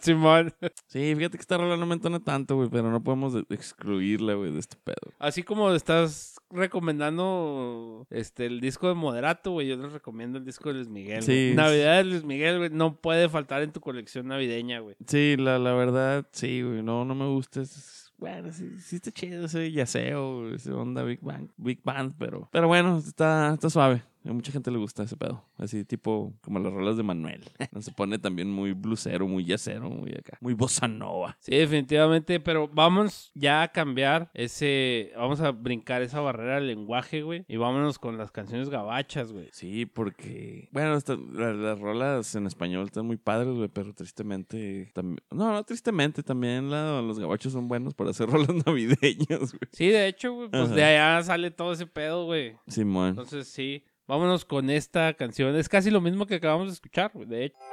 [0.00, 0.54] Simón.
[0.88, 4.34] Sí, fíjate que esta rola no me entona tanto, güey, pero no podemos de- excluirla,
[4.34, 5.12] güey, de este pedo.
[5.18, 10.68] Así como estás recomendando este el disco de Moderato, güey, yo les recomiendo el disco
[10.68, 11.22] de Luis Miguel.
[11.22, 11.52] Sí.
[11.54, 14.96] Navidad de Luis Miguel, güey, no puede faltar en tu colección navideña, güey.
[15.06, 17.62] Sí, la, la verdad, sí, güey, no, no me gusta.
[17.62, 22.50] Es- bueno, sí, sí está chido ese yaceo, ese onda Big Bang, Big Band, pero,
[22.52, 24.02] pero bueno, está, está suave.
[24.24, 25.44] A mucha gente le gusta ese pedo.
[25.56, 27.42] Así tipo como las rolas de Manuel.
[27.80, 30.36] Se pone también muy blusero, muy yacero, muy acá.
[30.40, 31.36] Muy bossa nova.
[31.40, 37.22] Sí, definitivamente, pero vamos ya a cambiar ese, vamos a brincar esa barrera del lenguaje,
[37.22, 39.48] güey, y vámonos con las canciones gabachas, güey.
[39.52, 44.90] Sí, porque, bueno, esta- la- las rolas en español están muy padres, güey, pero tristemente,
[44.94, 49.68] también, no, no, tristemente, también la- los gabachos son buenos para hacer rolas navideñas, güey.
[49.72, 50.74] Sí, de hecho, güey, pues Ajá.
[50.74, 52.54] de allá sale todo ese pedo, güey.
[52.66, 53.08] Simón.
[53.10, 55.54] Entonces, sí, vámonos con esta canción.
[55.54, 57.56] Es casi lo mismo que acabamos de escuchar, de hecho.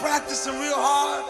[0.00, 1.24] Practicing real hard?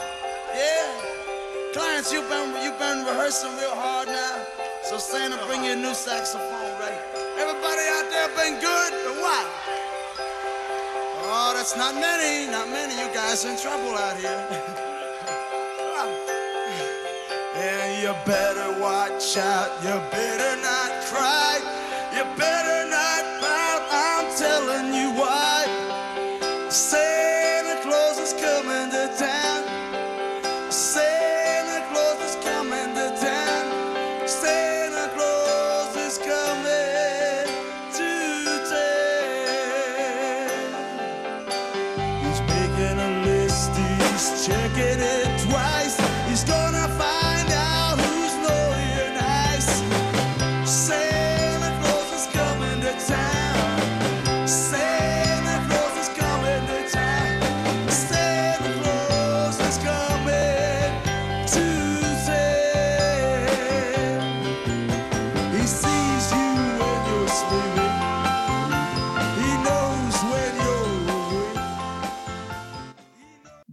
[0.54, 1.72] Yeah?
[1.72, 4.65] Clarence, you've been, you've been rehearsing real hard now.
[4.88, 6.94] So Santa, bring you a new saxophone ready.
[7.36, 9.46] Everybody out there been good but what?
[11.26, 12.94] Oh, that's not many, not many.
[12.94, 14.30] You guys in trouble out here.
[17.56, 19.72] and you better watch out.
[19.82, 21.85] You better not cry.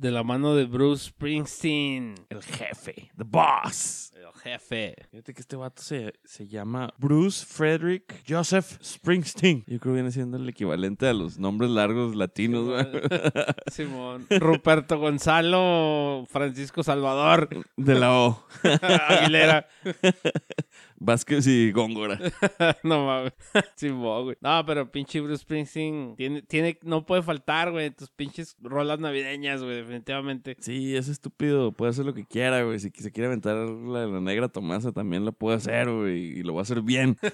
[0.03, 2.15] De la mano de Bruce Springsteen.
[2.29, 4.11] El jefe, the boss.
[4.13, 4.95] El jefe.
[5.09, 9.63] Fíjate que este vato se, se llama Bruce Frederick Joseph Springsteen.
[9.65, 12.85] Yo creo que viene siendo el equivalente a los nombres largos latinos, güey.
[13.71, 14.27] Simón.
[14.29, 17.47] Ruperto Gonzalo Francisco Salvador
[17.77, 18.45] De la O.
[19.07, 19.69] Aguilera.
[21.03, 22.17] Vázquez y Góngora.
[22.83, 23.33] no mames.
[23.75, 24.37] Simón, güey.
[24.41, 29.61] No, pero pinche Bruce Springsteen tiene, tiene, no puede faltar, güey, tus pinches rolas navideñas,
[29.61, 30.55] güey, definitivamente.
[30.59, 31.71] Sí, es estúpido.
[31.71, 32.79] Puede hacer lo que quiera, güey.
[32.79, 36.39] Si se quiere aventar la, la negra Tomasa, también lo puede hacer, güey.
[36.39, 37.17] Y lo va a hacer bien.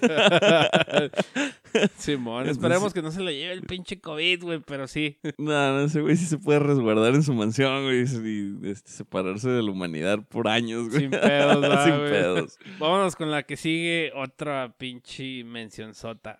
[1.96, 5.18] Simón, Entonces- esperemos que no se le lleve el pinche COVID, güey, pero sí.
[5.38, 8.00] No, no, ese güey sí se puede resguardar en su mansión, güey.
[8.00, 11.02] Y este, separarse de la humanidad por años, güey.
[11.02, 12.58] Sin pedos, ¿verdad, Sin pedos.
[12.78, 16.38] Vámonos con la que sigue, otra pinche mención sota.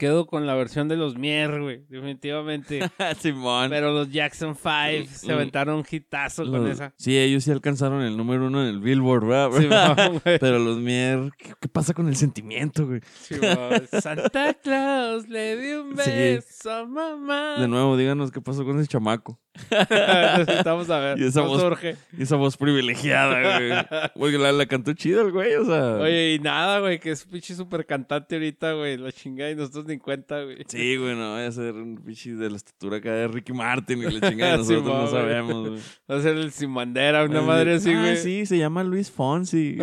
[0.00, 1.84] Quedo con la versión de los Mier, güey.
[1.90, 2.80] Definitivamente.
[3.20, 3.68] Simón.
[3.68, 5.30] Pero los Jackson 5 se Mm.
[5.30, 6.94] aventaron un hitazo con Los- esa.
[6.96, 9.50] Sí, ellos sí alcanzaron el número uno en el Billboard, ¿verdad?
[9.60, 10.38] Simón, güey.
[10.38, 13.00] Pero los Mier, ¿qué, qué pasa con el sentimiento, güey?
[13.20, 13.82] Simón.
[14.00, 16.10] Santa Claus le dio un Sí.
[16.10, 17.56] beso a mamá.
[17.58, 19.38] De nuevo, díganos qué pasó con ese chamaco.
[19.70, 21.18] Necesitamos saber.
[21.20, 21.96] Y esa voz, surge.
[22.16, 23.72] y esa voz privilegiada, güey.
[24.18, 25.94] Porque la, la cantó chido el güey, o sea.
[25.96, 28.96] Oye, y nada, güey, que es pinche super cantante ahorita, güey.
[28.96, 30.58] La chingada y nosotros ni cuenta, güey.
[30.68, 33.98] Sí, güey, no vaya a ser un pinche de la estatura acá de Ricky Martin
[34.02, 35.80] y la chingada y nosotros no sabemos, güey.
[36.10, 38.16] Va a ser el sin bandera, una madre así, Ah, güey.
[38.16, 39.76] sí, se llama Luis Fonsi.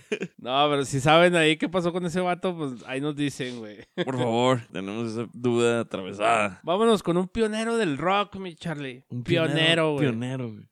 [0.38, 3.78] no, pero si saben ahí qué pasó con ese vato, pues ahí nos dicen, güey.
[4.04, 6.60] Por favor, tenemos esa duda atravesada.
[6.62, 9.04] Vámonos con un pionero del rock, mi Charlie.
[9.10, 10.06] Un pionero, güey.
[10.06, 10.64] Pionero, güey.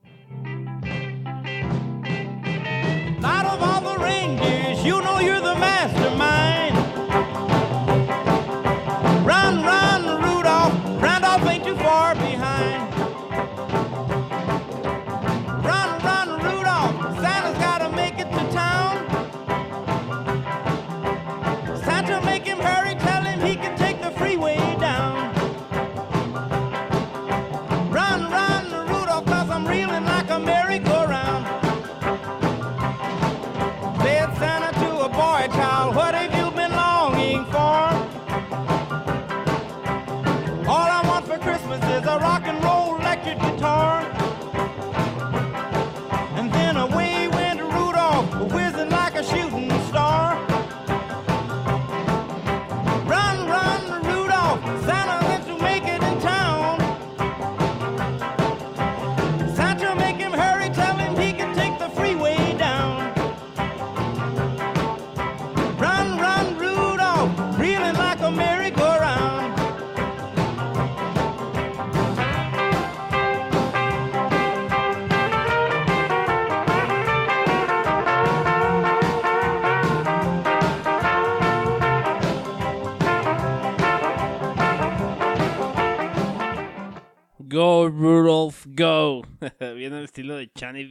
[90.42, 90.82] De Johnny.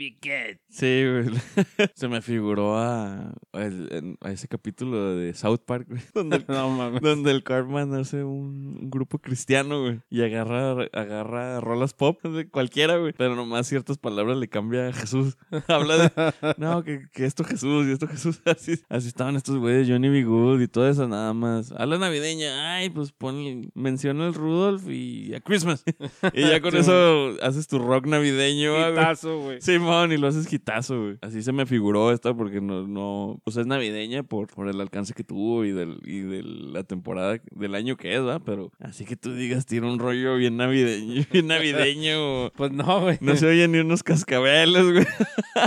[0.70, 1.26] Sí, güey.
[1.95, 3.70] Se me figuró a, a,
[4.22, 6.02] a ese capítulo de South Park, güey.
[6.14, 7.02] Donde el, No mames.
[7.02, 10.02] donde el Cartman hace un, un grupo cristiano, güey.
[10.10, 13.14] Y agarra, agarra rolas pop de cualquiera, güey.
[13.18, 15.38] Pero nomás ciertas palabras le cambia a Jesús.
[15.68, 18.41] Habla de, no, que, que esto Jesús y esto Jesús.
[18.45, 20.24] Así, así estaban estos güeyes, Johnny B.
[20.24, 21.72] Good y todo eso nada más.
[21.74, 22.76] Habla navideña.
[22.76, 25.84] Ay, pues pon, menciona el Rudolph y a Christmas.
[26.34, 28.95] y ya con Sí, eso haces tu rock navideño, güey.
[29.44, 29.62] Güey.
[29.62, 31.18] Simón, y lo haces hitazo, güey.
[31.22, 35.14] Así se me figuró esta porque no, no, pues es navideña por, por el alcance
[35.14, 38.42] que tuvo y del, y de la temporada del año que es, ¿verdad?
[38.46, 42.52] Pero así que tú digas, tiene un rollo bien navideño, bien navideño.
[42.52, 43.18] Pues no, güey.
[43.22, 45.06] No se oyen ni unos cascabeles, güey.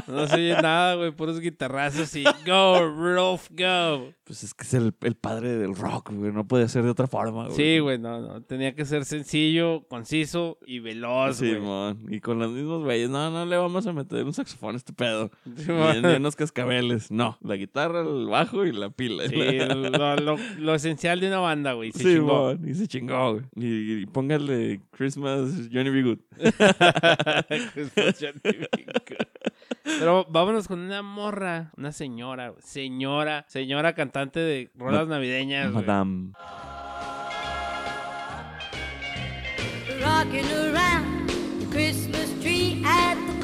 [0.07, 1.11] No se oye nada, güey.
[1.13, 4.13] Puros guitarrazos y go, Rudolph, go.
[4.25, 6.33] Pues es que es el, el padre del rock, güey.
[6.33, 7.57] No puede ser de otra forma, güey.
[7.57, 8.43] Sí, güey, no, no.
[8.43, 11.55] Tenía que ser sencillo, conciso y veloz, güey.
[11.55, 12.07] Simón.
[12.09, 14.93] Y con los mismos güeyes, no, no le vamos a meter un saxofón a este
[14.93, 15.31] pedo.
[15.45, 17.11] Ni, ni unos cascabeles.
[17.11, 19.29] No, la guitarra, el bajo y la pila.
[19.29, 19.37] Sí,
[19.69, 21.93] lo, lo- lo esencial de una banda, güey.
[21.93, 22.53] Se chingó.
[22.65, 23.45] Y se chingó, güey.
[23.57, 26.03] Y, y póngale Christmas Johnny B.
[26.03, 26.19] Good.
[27.75, 28.69] Christmas Johnny B.
[29.09, 29.27] Good.
[29.99, 32.63] Pero vámonos con una morra, una señora, güey.
[32.63, 35.73] señora, señora cantante de rolas navideñas.
[35.73, 35.85] güey.
[35.85, 36.33] Madame.
[40.03, 41.29] rocking around
[41.61, 43.44] the Christmas tree at the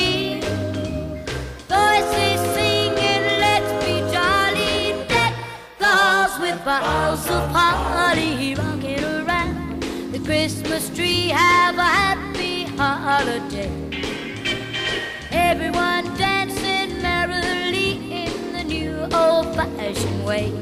[6.79, 11.27] of holly rocking around the Christmas tree.
[11.27, 13.69] Have a happy holiday.
[15.31, 20.53] Everyone dancing merrily in the new old-fashioned way.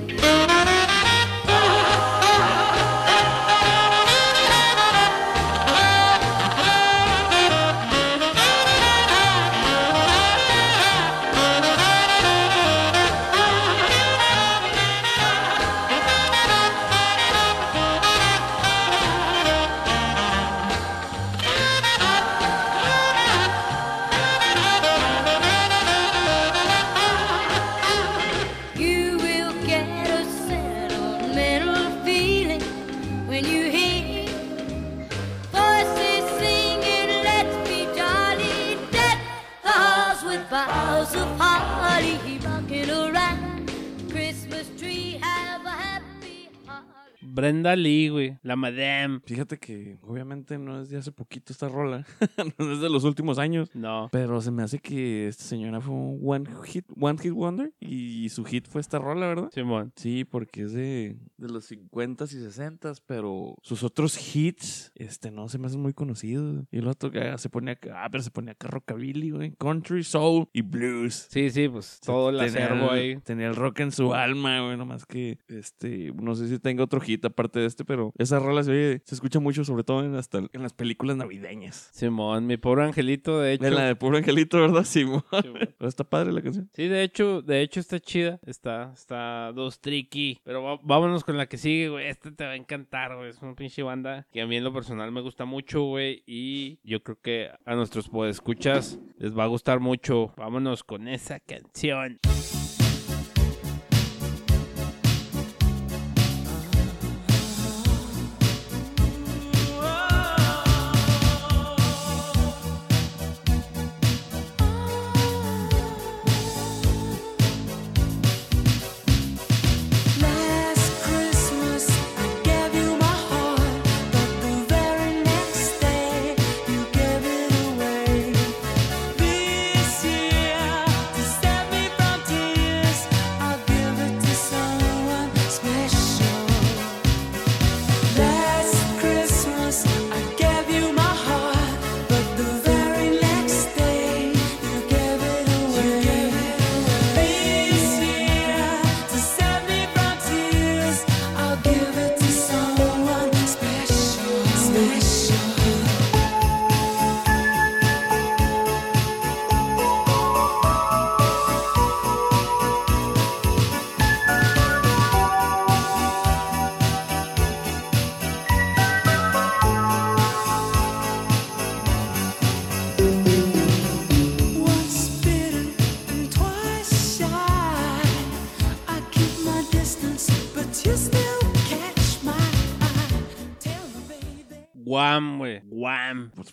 [47.60, 48.38] Brenda Lee, güey.
[48.42, 49.20] La Madame.
[49.26, 52.06] Fíjate que obviamente no es de hace poquito esta rola,
[52.58, 54.08] no es de los últimos años, No.
[54.12, 58.30] pero se me hace que esta señora fue un one hit, one hit wonder y
[58.30, 59.50] su hit fue esta rola, ¿verdad?
[59.54, 59.92] Simón.
[59.96, 65.50] Sí, porque es de, de los 50s y 60s, pero sus otros hits, este, no
[65.50, 66.66] se me hacen muy conocidos.
[66.72, 70.04] Y el otro que se ponía acá, ah, pero se ponía acá rockabilly, güey, country,
[70.04, 71.28] soul y blues.
[71.30, 73.18] Sí, sí, pues todo el acervo ahí.
[73.18, 77.02] Tenía el rock en su alma, güey, nomás que, este, no sé si tenga otro
[77.02, 80.16] hit aparte de este, pero esa rola se, oye- se escucha mucho, sobre todo en,
[80.16, 81.90] hasta en las películas navideñas.
[81.94, 83.66] Simón, mi pobre angelito, de hecho.
[83.66, 84.84] En la de Puro Angelito, ¿verdad?
[84.84, 85.24] Simón.
[85.42, 85.60] Simón.
[85.78, 86.70] Pero está padre la canción.
[86.74, 88.40] Sí, de hecho, de hecho está chida.
[88.46, 90.40] Está, está dos tricky.
[90.44, 92.08] Pero va- vámonos con la que sigue, güey.
[92.08, 93.30] Esta te va a encantar, güey.
[93.30, 96.24] Es una pinche banda que a mí en lo personal me gusta mucho, güey.
[96.28, 100.34] Y yo creo que a nuestros podescuchas les va a gustar mucho.
[100.38, 102.20] Vámonos con esa canción.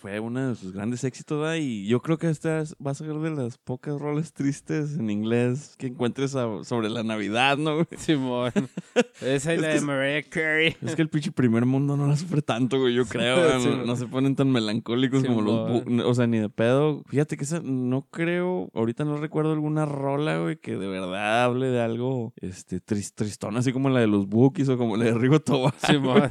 [0.01, 0.21] Guam.
[0.21, 1.55] Pues fue uno de sus grandes éxitos, ¿verdad?
[1.59, 5.09] Y yo creo que esta es- va a ser de las pocas rolas tristes en
[5.09, 7.75] inglés que encuentres a- sobre la Navidad, ¿no?
[7.75, 7.87] güey?
[7.97, 8.51] Simón.
[9.21, 10.75] Esa es la de Mariah Carey.
[10.81, 13.35] Es que el pinche primer mundo no la sufre tanto, güey, yo creo.
[13.37, 13.61] güey.
[13.61, 13.87] Sí, no, güey.
[13.87, 15.83] no se ponen tan melancólicos como los...
[16.05, 17.03] O sea, ni de pedo.
[17.07, 18.69] Fíjate que esa no creo...
[18.73, 23.57] Ahorita no recuerdo alguna rola, güey, que de verdad hable de algo este, tris- tristón,
[23.57, 25.73] así como la de los Bookies o como la de Rigo Tobar.
[25.85, 26.29] Simón.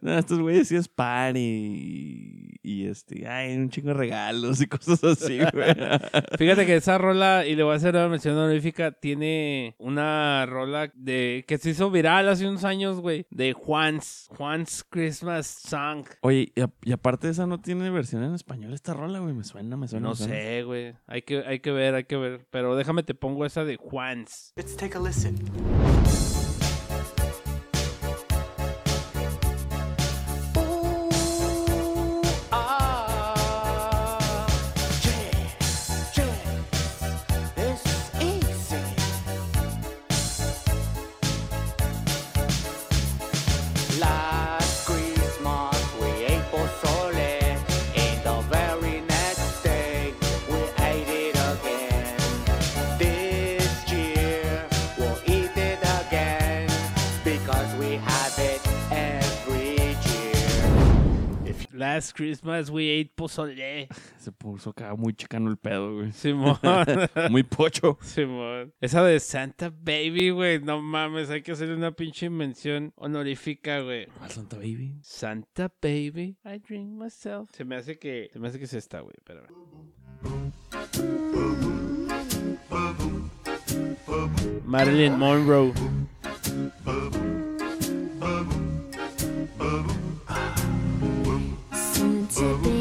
[0.00, 4.66] No, estos güeyes sí es party y, y este, ay, un chingo de regalos y
[4.66, 5.74] cosas así, güey.
[6.38, 10.90] Fíjate que esa rola, y le voy a hacer una mención honorífica, tiene una rola
[10.94, 16.06] de que se hizo viral hace unos años, güey, de Juan's, Juan's Christmas Song.
[16.22, 19.34] Oye, y, a- y aparte de esa no tiene versión en español esta rola, güey,
[19.34, 20.04] me suena, me suena.
[20.04, 20.34] No me suena.
[20.34, 20.94] sé, güey.
[21.06, 22.46] Hay que, hay que ver, hay que ver.
[22.50, 24.52] Pero déjame te pongo esa de Juan's.
[24.56, 25.34] Let's take a listen.
[61.74, 63.88] Last Christmas we ate pozole.
[64.18, 66.12] Se puso acá muy chicano el pedo, güey.
[66.12, 66.56] Simón.
[67.30, 67.98] muy pocho.
[68.00, 68.72] Simón.
[68.80, 70.60] Esa de Santa Baby, güey.
[70.60, 74.06] No mames, hay que hacerle una pinche mención honorífica, güey.
[74.06, 75.00] ¿Cuál Santa Baby?
[75.02, 77.50] Santa Baby, I drink myself.
[77.52, 79.14] Se me hace que, se me hace que es esta, güey.
[79.18, 79.48] Espérame.
[84.64, 85.72] Marilyn Monroe.
[92.44, 92.73] Santa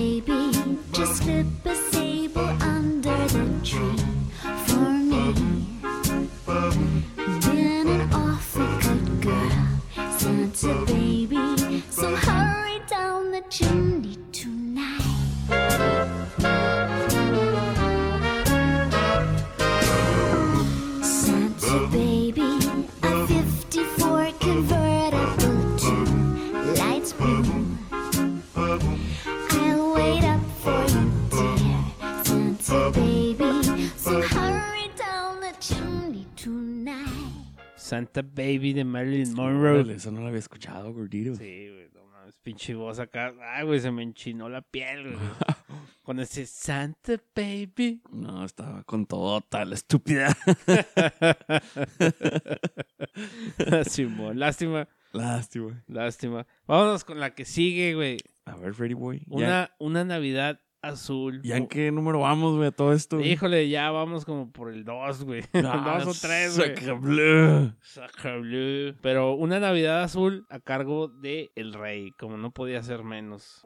[38.14, 39.80] Santa Baby de Marilyn Monroe.
[39.80, 41.36] Órale, Eso no lo había escuchado, gordito.
[41.36, 43.34] Sí, güey, no mames, pinche voz acá.
[43.56, 45.18] Ay, güey, se me enchinó la piel, güey.
[46.04, 48.02] Con ese Santa Baby.
[48.12, 50.36] No, estaba con todo tal estúpida.
[53.88, 55.82] Simón, lástima, Lástima.
[55.88, 56.46] lástima.
[56.68, 58.18] Vámonos con la que sigue, güey.
[58.46, 59.20] A ver, Freddy Boy.
[59.28, 61.42] ¿Ya, Una, una Navidad azul.
[61.44, 63.18] ¿Ya en qué número vamos, güey, a todo esto?
[63.18, 63.32] güey?
[63.32, 65.44] Híjole, ya vamos como por el 2, güey.
[65.66, 66.76] Ah, dos o tres, güey.
[66.76, 67.72] Sacre bleu.
[67.82, 68.96] Sacre bleu.
[69.02, 73.66] Pero una Navidad azul a cargo de El Rey, como no podía ser menos.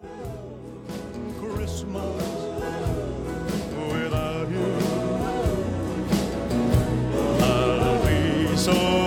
[1.55, 2.03] Christmas
[3.91, 4.65] without you.
[7.41, 9.06] I'll be so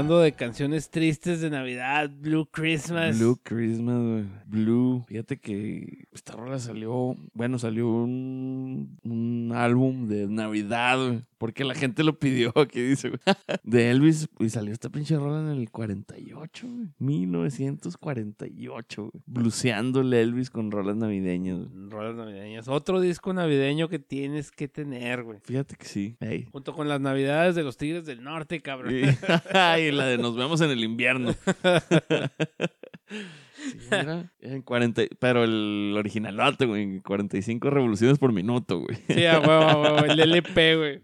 [0.00, 3.18] Hablando de canciones tristes de Navidad, Blue Christmas.
[3.18, 4.24] Blue Christmas, güey.
[4.50, 5.04] Blue.
[5.06, 11.22] Fíjate que esta rola salió, bueno, salió un, un álbum de Navidad, güey.
[11.38, 13.20] Porque la gente lo pidió, aquí dice, güey.
[13.62, 14.28] De Elvis.
[14.38, 16.88] Y salió esta pinche rola en el 48, güey.
[16.98, 19.12] 1948, güey.
[19.24, 21.70] Bluseándole Elvis con rolas navideñas, güey.
[21.88, 22.68] Rolas navideñas.
[22.68, 25.38] Otro disco navideño que tienes que tener, güey.
[25.42, 26.18] Fíjate que sí.
[26.20, 26.46] Ey.
[26.52, 28.90] Junto con las navidades de los Tigres del Norte, cabrón.
[29.80, 31.34] Y la de nos vemos en el invierno.
[33.10, 38.96] Sí, era en 40, pero el originalote, güey, 45 revoluciones por minuto, güey.
[39.08, 41.02] Sí, a huevo, a huevo, el LP, güey.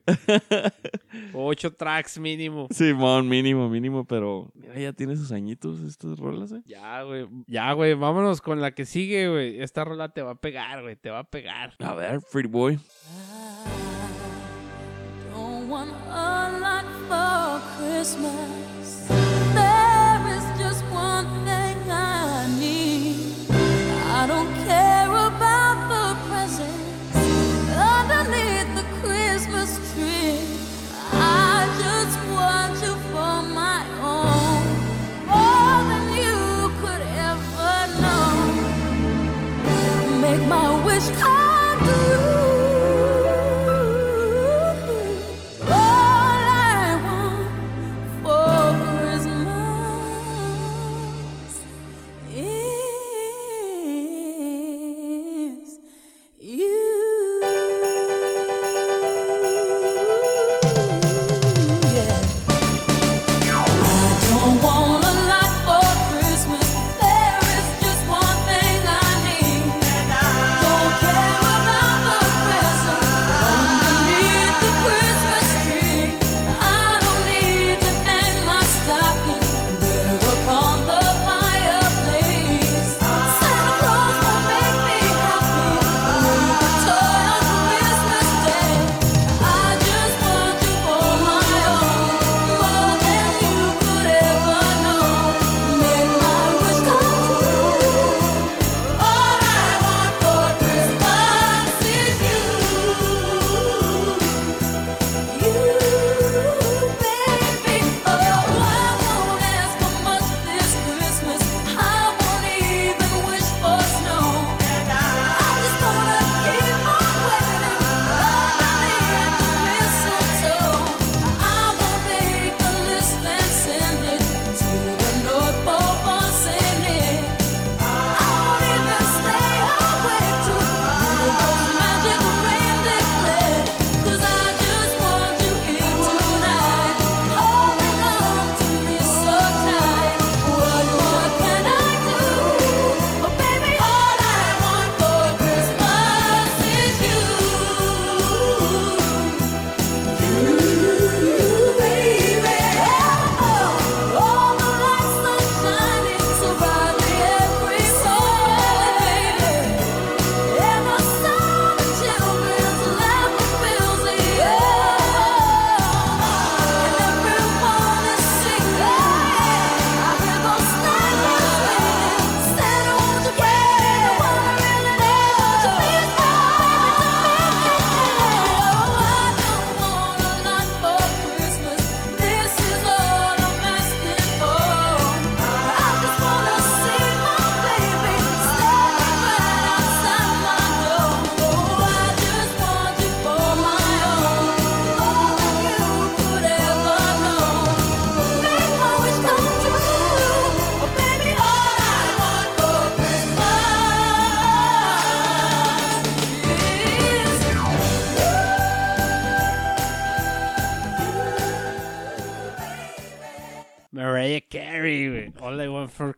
[1.35, 2.69] Ocho tracks mínimo.
[2.71, 6.63] Simón, mínimo, mínimo, pero mira, ya tiene sus añitos estas rolas, eh.
[6.65, 7.27] Ya, güey.
[7.47, 7.95] Ya, güey.
[7.95, 9.61] Vámonos con la que sigue, güey.
[9.61, 10.97] Esta rola te va a pegar, güey.
[10.97, 11.75] Te va a pegar.
[11.81, 12.79] A ver, Free Boy.
[15.31, 19.07] Don't want a lot for Christmas.
[21.91, 23.17] I need.
[23.51, 24.86] I don't care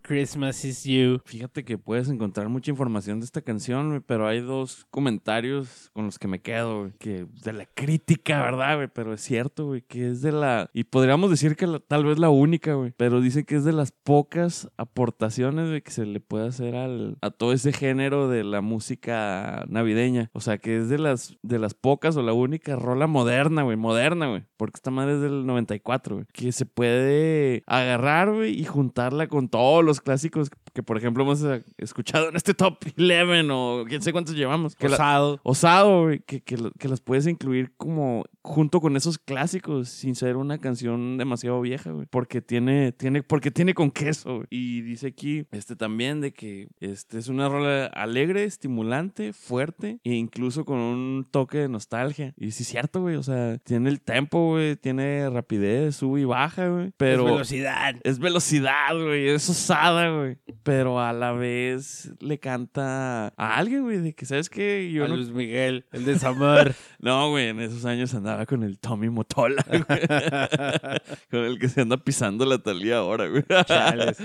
[0.09, 1.21] Christmas is you.
[1.27, 6.19] Fíjate que puedes encontrar mucha información de esta canción, pero hay dos comentarios con los
[6.19, 8.89] que me quedo, que de la crítica, ¿verdad, güey?
[8.89, 10.71] Pero es cierto, güey, que es de la...
[10.73, 13.93] Y podríamos decir que tal vez la única, güey, pero dice que es de las
[13.93, 19.67] pocas aportaciones, que se le puede hacer al, a todo ese género de la música
[19.69, 20.31] navideña.
[20.33, 23.77] O sea, que es de las, de las pocas o la única rola moderna, güey,
[23.77, 28.65] moderna, güey, porque esta madre es del 94, güey, que se puede agarrar, güey, y
[28.65, 33.49] juntarla con todos los clásicos que, por ejemplo, hemos eh, escuchado en este top 11
[33.51, 34.77] o quién sé cuántos llevamos.
[34.77, 35.41] Que la- Osado.
[35.43, 40.59] osado, que, que, que las puedes incluir como junto con esos clásicos sin ser una
[40.59, 42.07] canción demasiado vieja, güey.
[42.11, 44.47] Porque tiene, tiene, porque tiene con queso, güey.
[44.51, 50.14] Y dice aquí, este también, de que este es una rola alegre, estimulante, fuerte e
[50.14, 52.34] incluso con un toque de nostalgia.
[52.36, 56.24] Y sí es cierto, güey, o sea, tiene el tempo, güey, tiene rapidez, sube y
[56.24, 56.93] baja, güey.
[56.97, 57.24] Pero...
[57.26, 57.97] Es velocidad.
[58.03, 59.28] Es velocidad, güey.
[59.28, 60.39] Es osada, güey.
[60.62, 64.91] Pero a la vez le canta a alguien, güey, de que, ¿sabes qué?
[64.93, 65.16] Yo A no...
[65.16, 66.74] Luis Miguel, el de Samar.
[67.01, 69.83] No, güey, en esos años andaba con el Tommy Motola, güey.
[71.31, 73.45] con el que se anda pisando la talía ahora, güey.
[73.66, 74.18] Chales.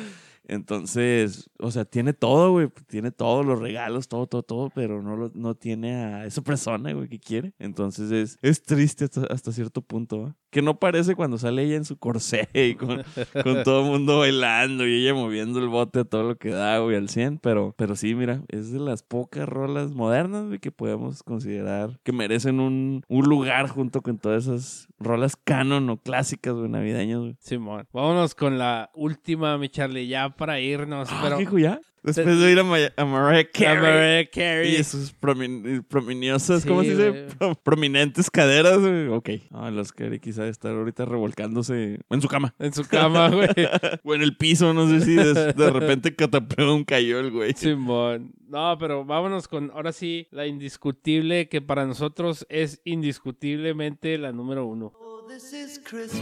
[0.48, 2.70] Entonces, o sea, tiene todo, güey.
[2.88, 6.94] Tiene todos los regalos, todo, todo, todo, pero no, lo- no tiene a esa persona,
[6.94, 7.54] güey, que quiere.
[7.60, 10.36] Entonces es, es triste hasta, hasta cierto punto, ¿va?
[10.50, 13.04] Que no parece cuando sale ella en su corsé y con,
[13.44, 16.78] con todo el mundo bailando y ella moviendo el bote a todo lo que da,
[16.80, 17.40] güey, al 100.
[17.40, 22.12] Pero, pero sí, mira, es de las pocas rolas modernas, güey, que podemos considerar que
[22.12, 27.36] merecen un, un lugar junto con todas esas rolas canon o clásicas, güey, navideñas, güey.
[27.40, 27.88] Simón.
[27.92, 31.08] Vámonos con la última, mi Charlie, ya para irnos.
[31.12, 31.38] Ah, pero...
[31.38, 31.80] ¿qué dijo ya?
[32.04, 33.78] Después de ir a, Maya- a Mariah Carey.
[33.78, 34.76] A Mariah Carey.
[34.76, 37.28] Y sus promin- prominiosas, Sí, ¿cómo se dice?
[37.40, 39.08] Pro- prominentes caderas, güey.
[39.08, 39.30] Ok.
[39.52, 42.54] Ah, los Carey quizá estar ahorita revolcándose en su cama.
[42.60, 43.48] En su cama, güey.
[44.04, 47.54] o en el piso, no sé si de, de repente catapeón cayó el güey.
[47.54, 48.34] Simón.
[48.50, 54.66] No, pero vámonos con ahora sí la indiscutible que para nosotros es indiscutiblemente la número
[54.66, 54.92] uno.
[55.00, 56.22] Oh, this is Christmas.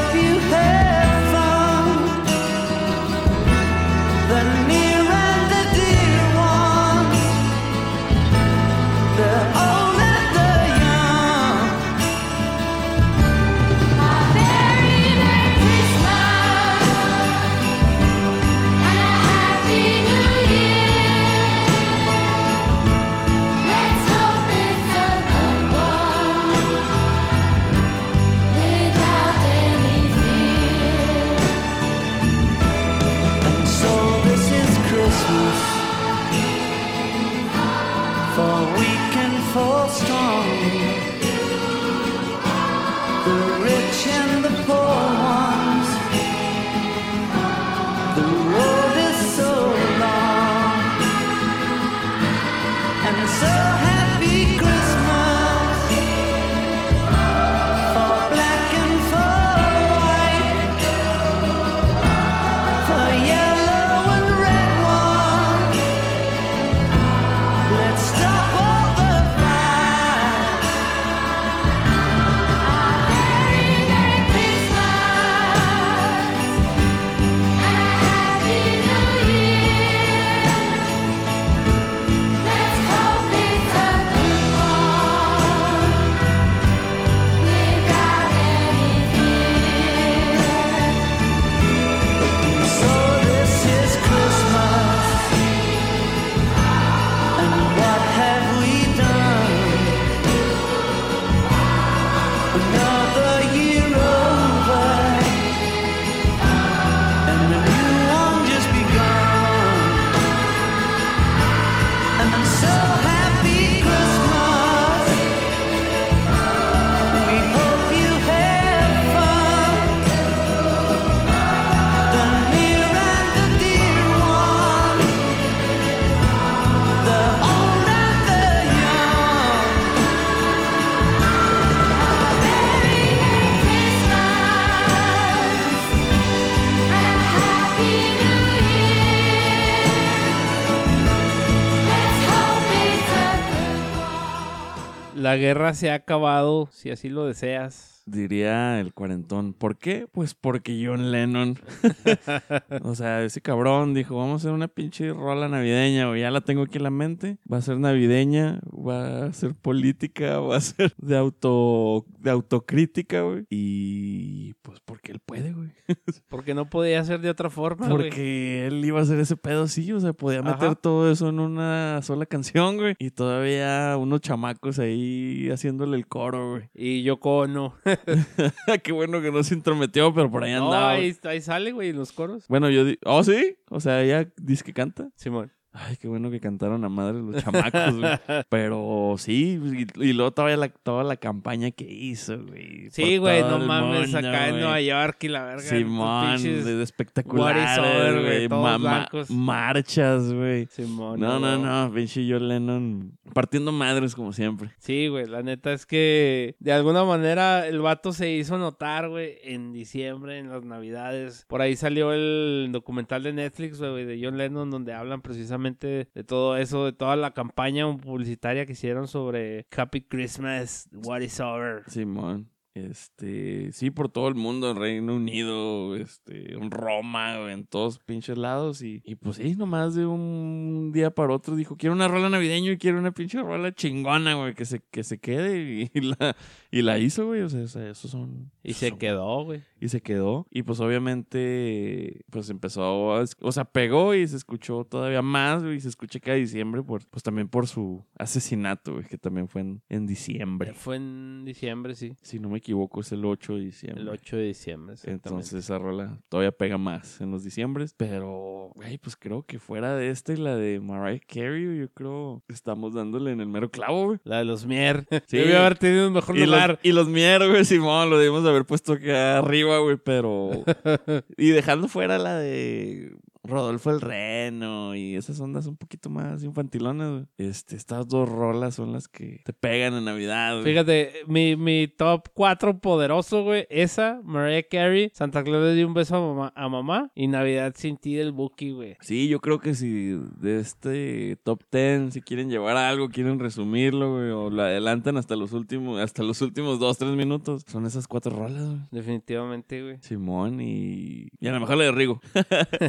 [145.31, 148.00] La guerra se ha acabado, si así lo deseas.
[148.11, 149.53] Diría el cuarentón.
[149.53, 150.05] ¿Por qué?
[150.11, 151.57] Pues porque John Lennon.
[152.83, 156.21] o sea, ese cabrón dijo, vamos a hacer una pinche rola navideña, güey.
[156.21, 157.37] Ya la tengo aquí en la mente.
[157.51, 163.21] Va a ser navideña, va a ser política, va a ser de auto de autocrítica,
[163.21, 163.45] güey.
[163.49, 165.71] Y pues porque él puede, güey.
[166.29, 168.09] Porque no podía ser de otra forma, güey.
[168.09, 170.75] Porque él iba a hacer ese pedo sí, o sea, podía meter Ajá.
[170.75, 172.95] todo eso en una sola canción, güey.
[172.99, 176.69] Y todavía unos chamacos ahí haciéndole el coro, güey.
[176.73, 177.75] Y Yoko Ono.
[178.83, 180.91] Qué bueno que no se intrometió, pero por ahí No, andaba.
[180.91, 182.45] ahí, ahí sale, güey, en los coros.
[182.47, 182.97] Bueno, yo di...
[183.05, 183.57] Oh, ¿sí?
[183.69, 185.09] O sea, ella dice que canta.
[185.15, 185.51] Simón.
[185.73, 188.11] Ay, qué bueno que cantaron a madre los chamacos, güey.
[188.49, 189.57] Pero sí,
[189.95, 192.89] y, y luego todavía la, toda la campaña que hizo, güey.
[192.91, 194.55] Sí, güey, no mames, mundo, acá en.
[194.59, 195.61] Nueva York y la verga.
[195.61, 200.65] Simón, de espectacular, güey, ma- marchas, güey.
[200.65, 201.61] Simón, No, no, güey.
[201.61, 204.71] no, pinche John Lennon partiendo madres como siempre.
[204.77, 209.37] Sí, güey, la neta es que de alguna manera el vato se hizo notar, güey,
[209.43, 211.45] en diciembre, en las navidades.
[211.47, 216.23] Por ahí salió el documental de Netflix, güey, de John Lennon, donde hablan precisamente de
[216.25, 221.83] todo eso, de toda la campaña publicitaria que hicieron sobre Happy Christmas, What is Over.
[221.87, 222.50] Simón.
[222.73, 228.37] Este, sí, por todo el mundo, en Reino Unido, este, en Roma, en todos pinches
[228.37, 228.81] lados.
[228.81, 232.71] Y, y pues sí, nomás de un día para otro dijo, quiero una rola navideña
[232.71, 235.89] y quiero una pinche rola chingona, güey, que se, que se quede.
[235.93, 236.35] Y, la,
[236.71, 237.41] y la hizo, güey.
[237.41, 238.51] O sea, esos son.
[238.63, 239.61] Y se son- quedó, güey.
[239.81, 240.47] Y se quedó.
[240.49, 242.83] Y pues obviamente, pues empezó
[243.15, 243.23] a...
[243.41, 245.75] O sea, pegó y se escuchó todavía más, güey.
[245.77, 249.61] Y se escucha cada diciembre, por, pues también por su asesinato, güey, que también fue
[249.61, 250.73] en, en diciembre.
[250.73, 252.13] Fue en diciembre, sí.
[252.21, 254.01] Si no me equivoco, es el 8 de diciembre.
[254.01, 254.95] El 8 de diciembre.
[255.03, 257.93] Entonces esa rola todavía pega más en los diciembres.
[257.97, 262.43] Pero, güey, pues creo que fuera de esta y la de Mariah Carey, yo creo
[262.47, 264.19] estamos dándole en el mero clavo, güey.
[264.23, 265.05] La de los Mier.
[265.27, 265.37] Sí.
[265.37, 266.79] Debió haber tenido un mejor Y los, lugar.
[266.83, 270.63] y los mier, güey, Simón, lo debimos de haber puesto acá arriba, güey, pero...
[271.37, 277.11] y dejando fuera la de Rodolfo el Reno y esas ondas un poquito más infantilonas,
[277.11, 277.25] güey.
[277.37, 280.65] Este, estas dos rolas son las que te pegan en Navidad, güey.
[280.65, 283.65] Fíjate, mi, mi top 4 poderoso, güey.
[283.69, 287.73] Esa, Mariah Carey, Santa Claus le dio un beso a mamá, a mamá y Navidad
[287.75, 288.97] sin ti del Buki, güey.
[289.01, 294.13] Sí, yo creo que si de este top 10, si quieren llevar algo, quieren resumirlo,
[294.15, 298.07] güey, o lo adelantan hasta los últimos, hasta los últimos dos, tres minutos, son esas
[298.07, 298.79] cuatro rolas, güey.
[298.91, 299.97] Definitivamente, güey.
[300.01, 301.29] Simón y...
[301.39, 302.21] Y a lo mejor la de Rigo.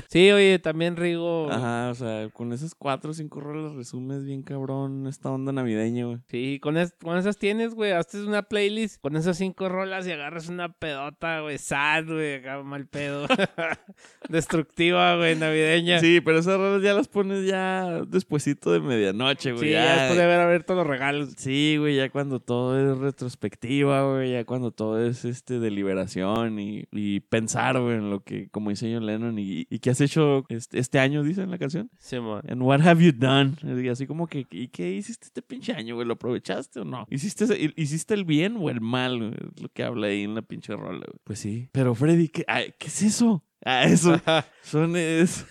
[0.08, 1.50] Sí, oye, también Rigo.
[1.50, 6.06] Ajá, o sea, con esas cuatro o cinco rolas resumes bien cabrón esta onda navideña,
[6.06, 6.18] güey.
[6.28, 7.92] Sí, con, es- con esas tienes, güey.
[7.92, 11.58] Haces una playlist con esas cinco rolas y agarras una pedota, güey.
[11.58, 12.34] Sad, güey.
[12.36, 13.26] Acá mal pedo.
[14.28, 15.98] Destructiva, güey, navideña.
[16.00, 19.64] Sí, pero esas rolas ya las pones ya despuesito de medianoche, güey.
[19.64, 21.34] Sí, ya después de haber abierto los regalos.
[21.36, 26.84] Sí, güey, ya cuando todo es retrospectiva, güey, ya cuando todo es este deliberación y,
[26.92, 30.31] y pensar, güey, en lo que, como dice John Lennon, y, y qué has hecho
[30.48, 31.90] este, este año, dice en la canción.
[31.98, 32.42] Sí, man.
[32.48, 33.54] And what have you done?
[33.62, 36.06] Y así como que, ¿y qué hiciste este pinche año, güey?
[36.06, 37.06] ¿Lo aprovechaste o no?
[37.10, 37.44] ¿Hiciste,
[37.76, 39.18] ¿Hiciste el bien o el mal?
[39.18, 39.30] güey?
[39.56, 41.18] Es lo que habla ahí en la pinche rola, güey.
[41.24, 41.68] Pues sí.
[41.72, 43.44] Pero Freddy, ¿qué, ay, ¿qué es eso?
[43.64, 44.20] Ah, eso.
[44.62, 45.46] Son, es,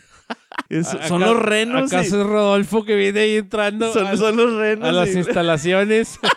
[0.70, 1.92] es- son los renos.
[1.92, 3.92] y- ¿Acaso es Rodolfo que viene ahí entrando?
[3.94, 4.88] son, al- son los renos.
[4.88, 6.20] a las y- instalaciones.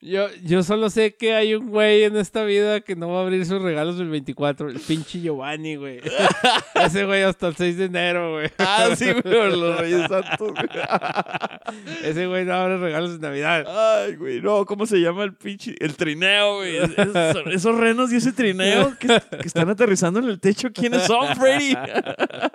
[0.00, 3.22] Yo, yo solo sé que hay un güey en esta vida que no va a
[3.22, 4.68] abrir sus regalos el 24.
[4.68, 6.00] El pinche Giovanni, güey.
[6.76, 8.48] Ese güey hasta el 6 de enero, güey.
[8.58, 10.52] Ah, sí, güey, los Reyes Santos.
[10.52, 10.68] güey.
[12.04, 13.64] Ese güey no abre regalos de Navidad.
[14.04, 15.74] Ay, güey, no, ¿cómo se llama el pinche?
[15.80, 16.76] El trineo, güey.
[16.76, 19.08] Es- es- esos renos y ese trineo que,
[19.40, 21.74] que están aterrizando en el techo, ¿quiénes son, Freddy?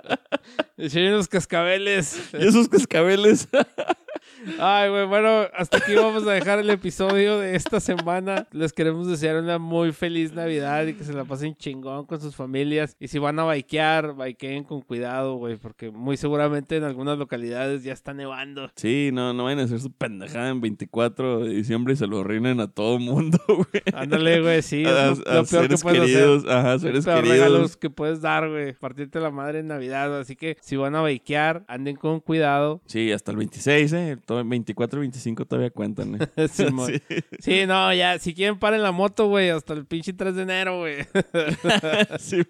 [0.78, 2.30] Enseñen los cascabeles.
[2.32, 3.48] y esos cascabeles.
[4.58, 8.46] Ay, güey, bueno, hasta aquí vamos a dejar el episodio de esta semana.
[8.52, 12.36] Les queremos desear una muy feliz Navidad y que se la pasen chingón con sus
[12.36, 12.96] familias.
[13.00, 17.84] Y si van a bikear, bikeen con cuidado, güey, porque muy seguramente en algunas localidades
[17.84, 18.70] ya está nevando.
[18.76, 22.20] Sí, no, no vayan a hacer su pendejada en 24 de diciembre y se lo
[22.20, 23.82] arruinen a todo mundo, güey.
[23.94, 26.56] Ándale, güey, sí, A- es lo, a lo peor que seres puedes queridos, hacer.
[26.56, 27.28] ajá, seres queridos.
[27.28, 30.18] regalos que puedes dar, güey, partirte la madre en Navidad.
[30.20, 32.82] Así que si van a bikear, anden con cuidado.
[32.86, 34.13] Sí, hasta el 26, ¿eh?
[34.16, 36.28] Todo- 24 y 25 todavía cuentan, ¿eh?
[36.48, 36.64] Sí.
[37.40, 40.78] Sí, no, ya, si quieren paren la moto, güey, hasta el pinche 3 de enero,
[40.80, 40.96] güey.
[42.18, 42.42] Sí,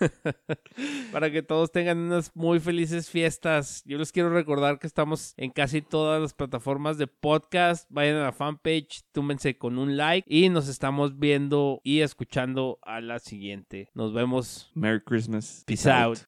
[1.12, 3.82] Para que todos tengan unas muy felices fiestas.
[3.84, 7.86] Yo les quiero recordar que estamos en casi todas las plataformas de podcast.
[7.90, 13.00] Vayan a la fanpage, túmense con un like y nos estamos viendo y escuchando a
[13.00, 13.90] la siguiente.
[13.94, 14.70] Nos vemos.
[14.74, 15.64] Merry Christmas.
[15.66, 16.18] Peace out.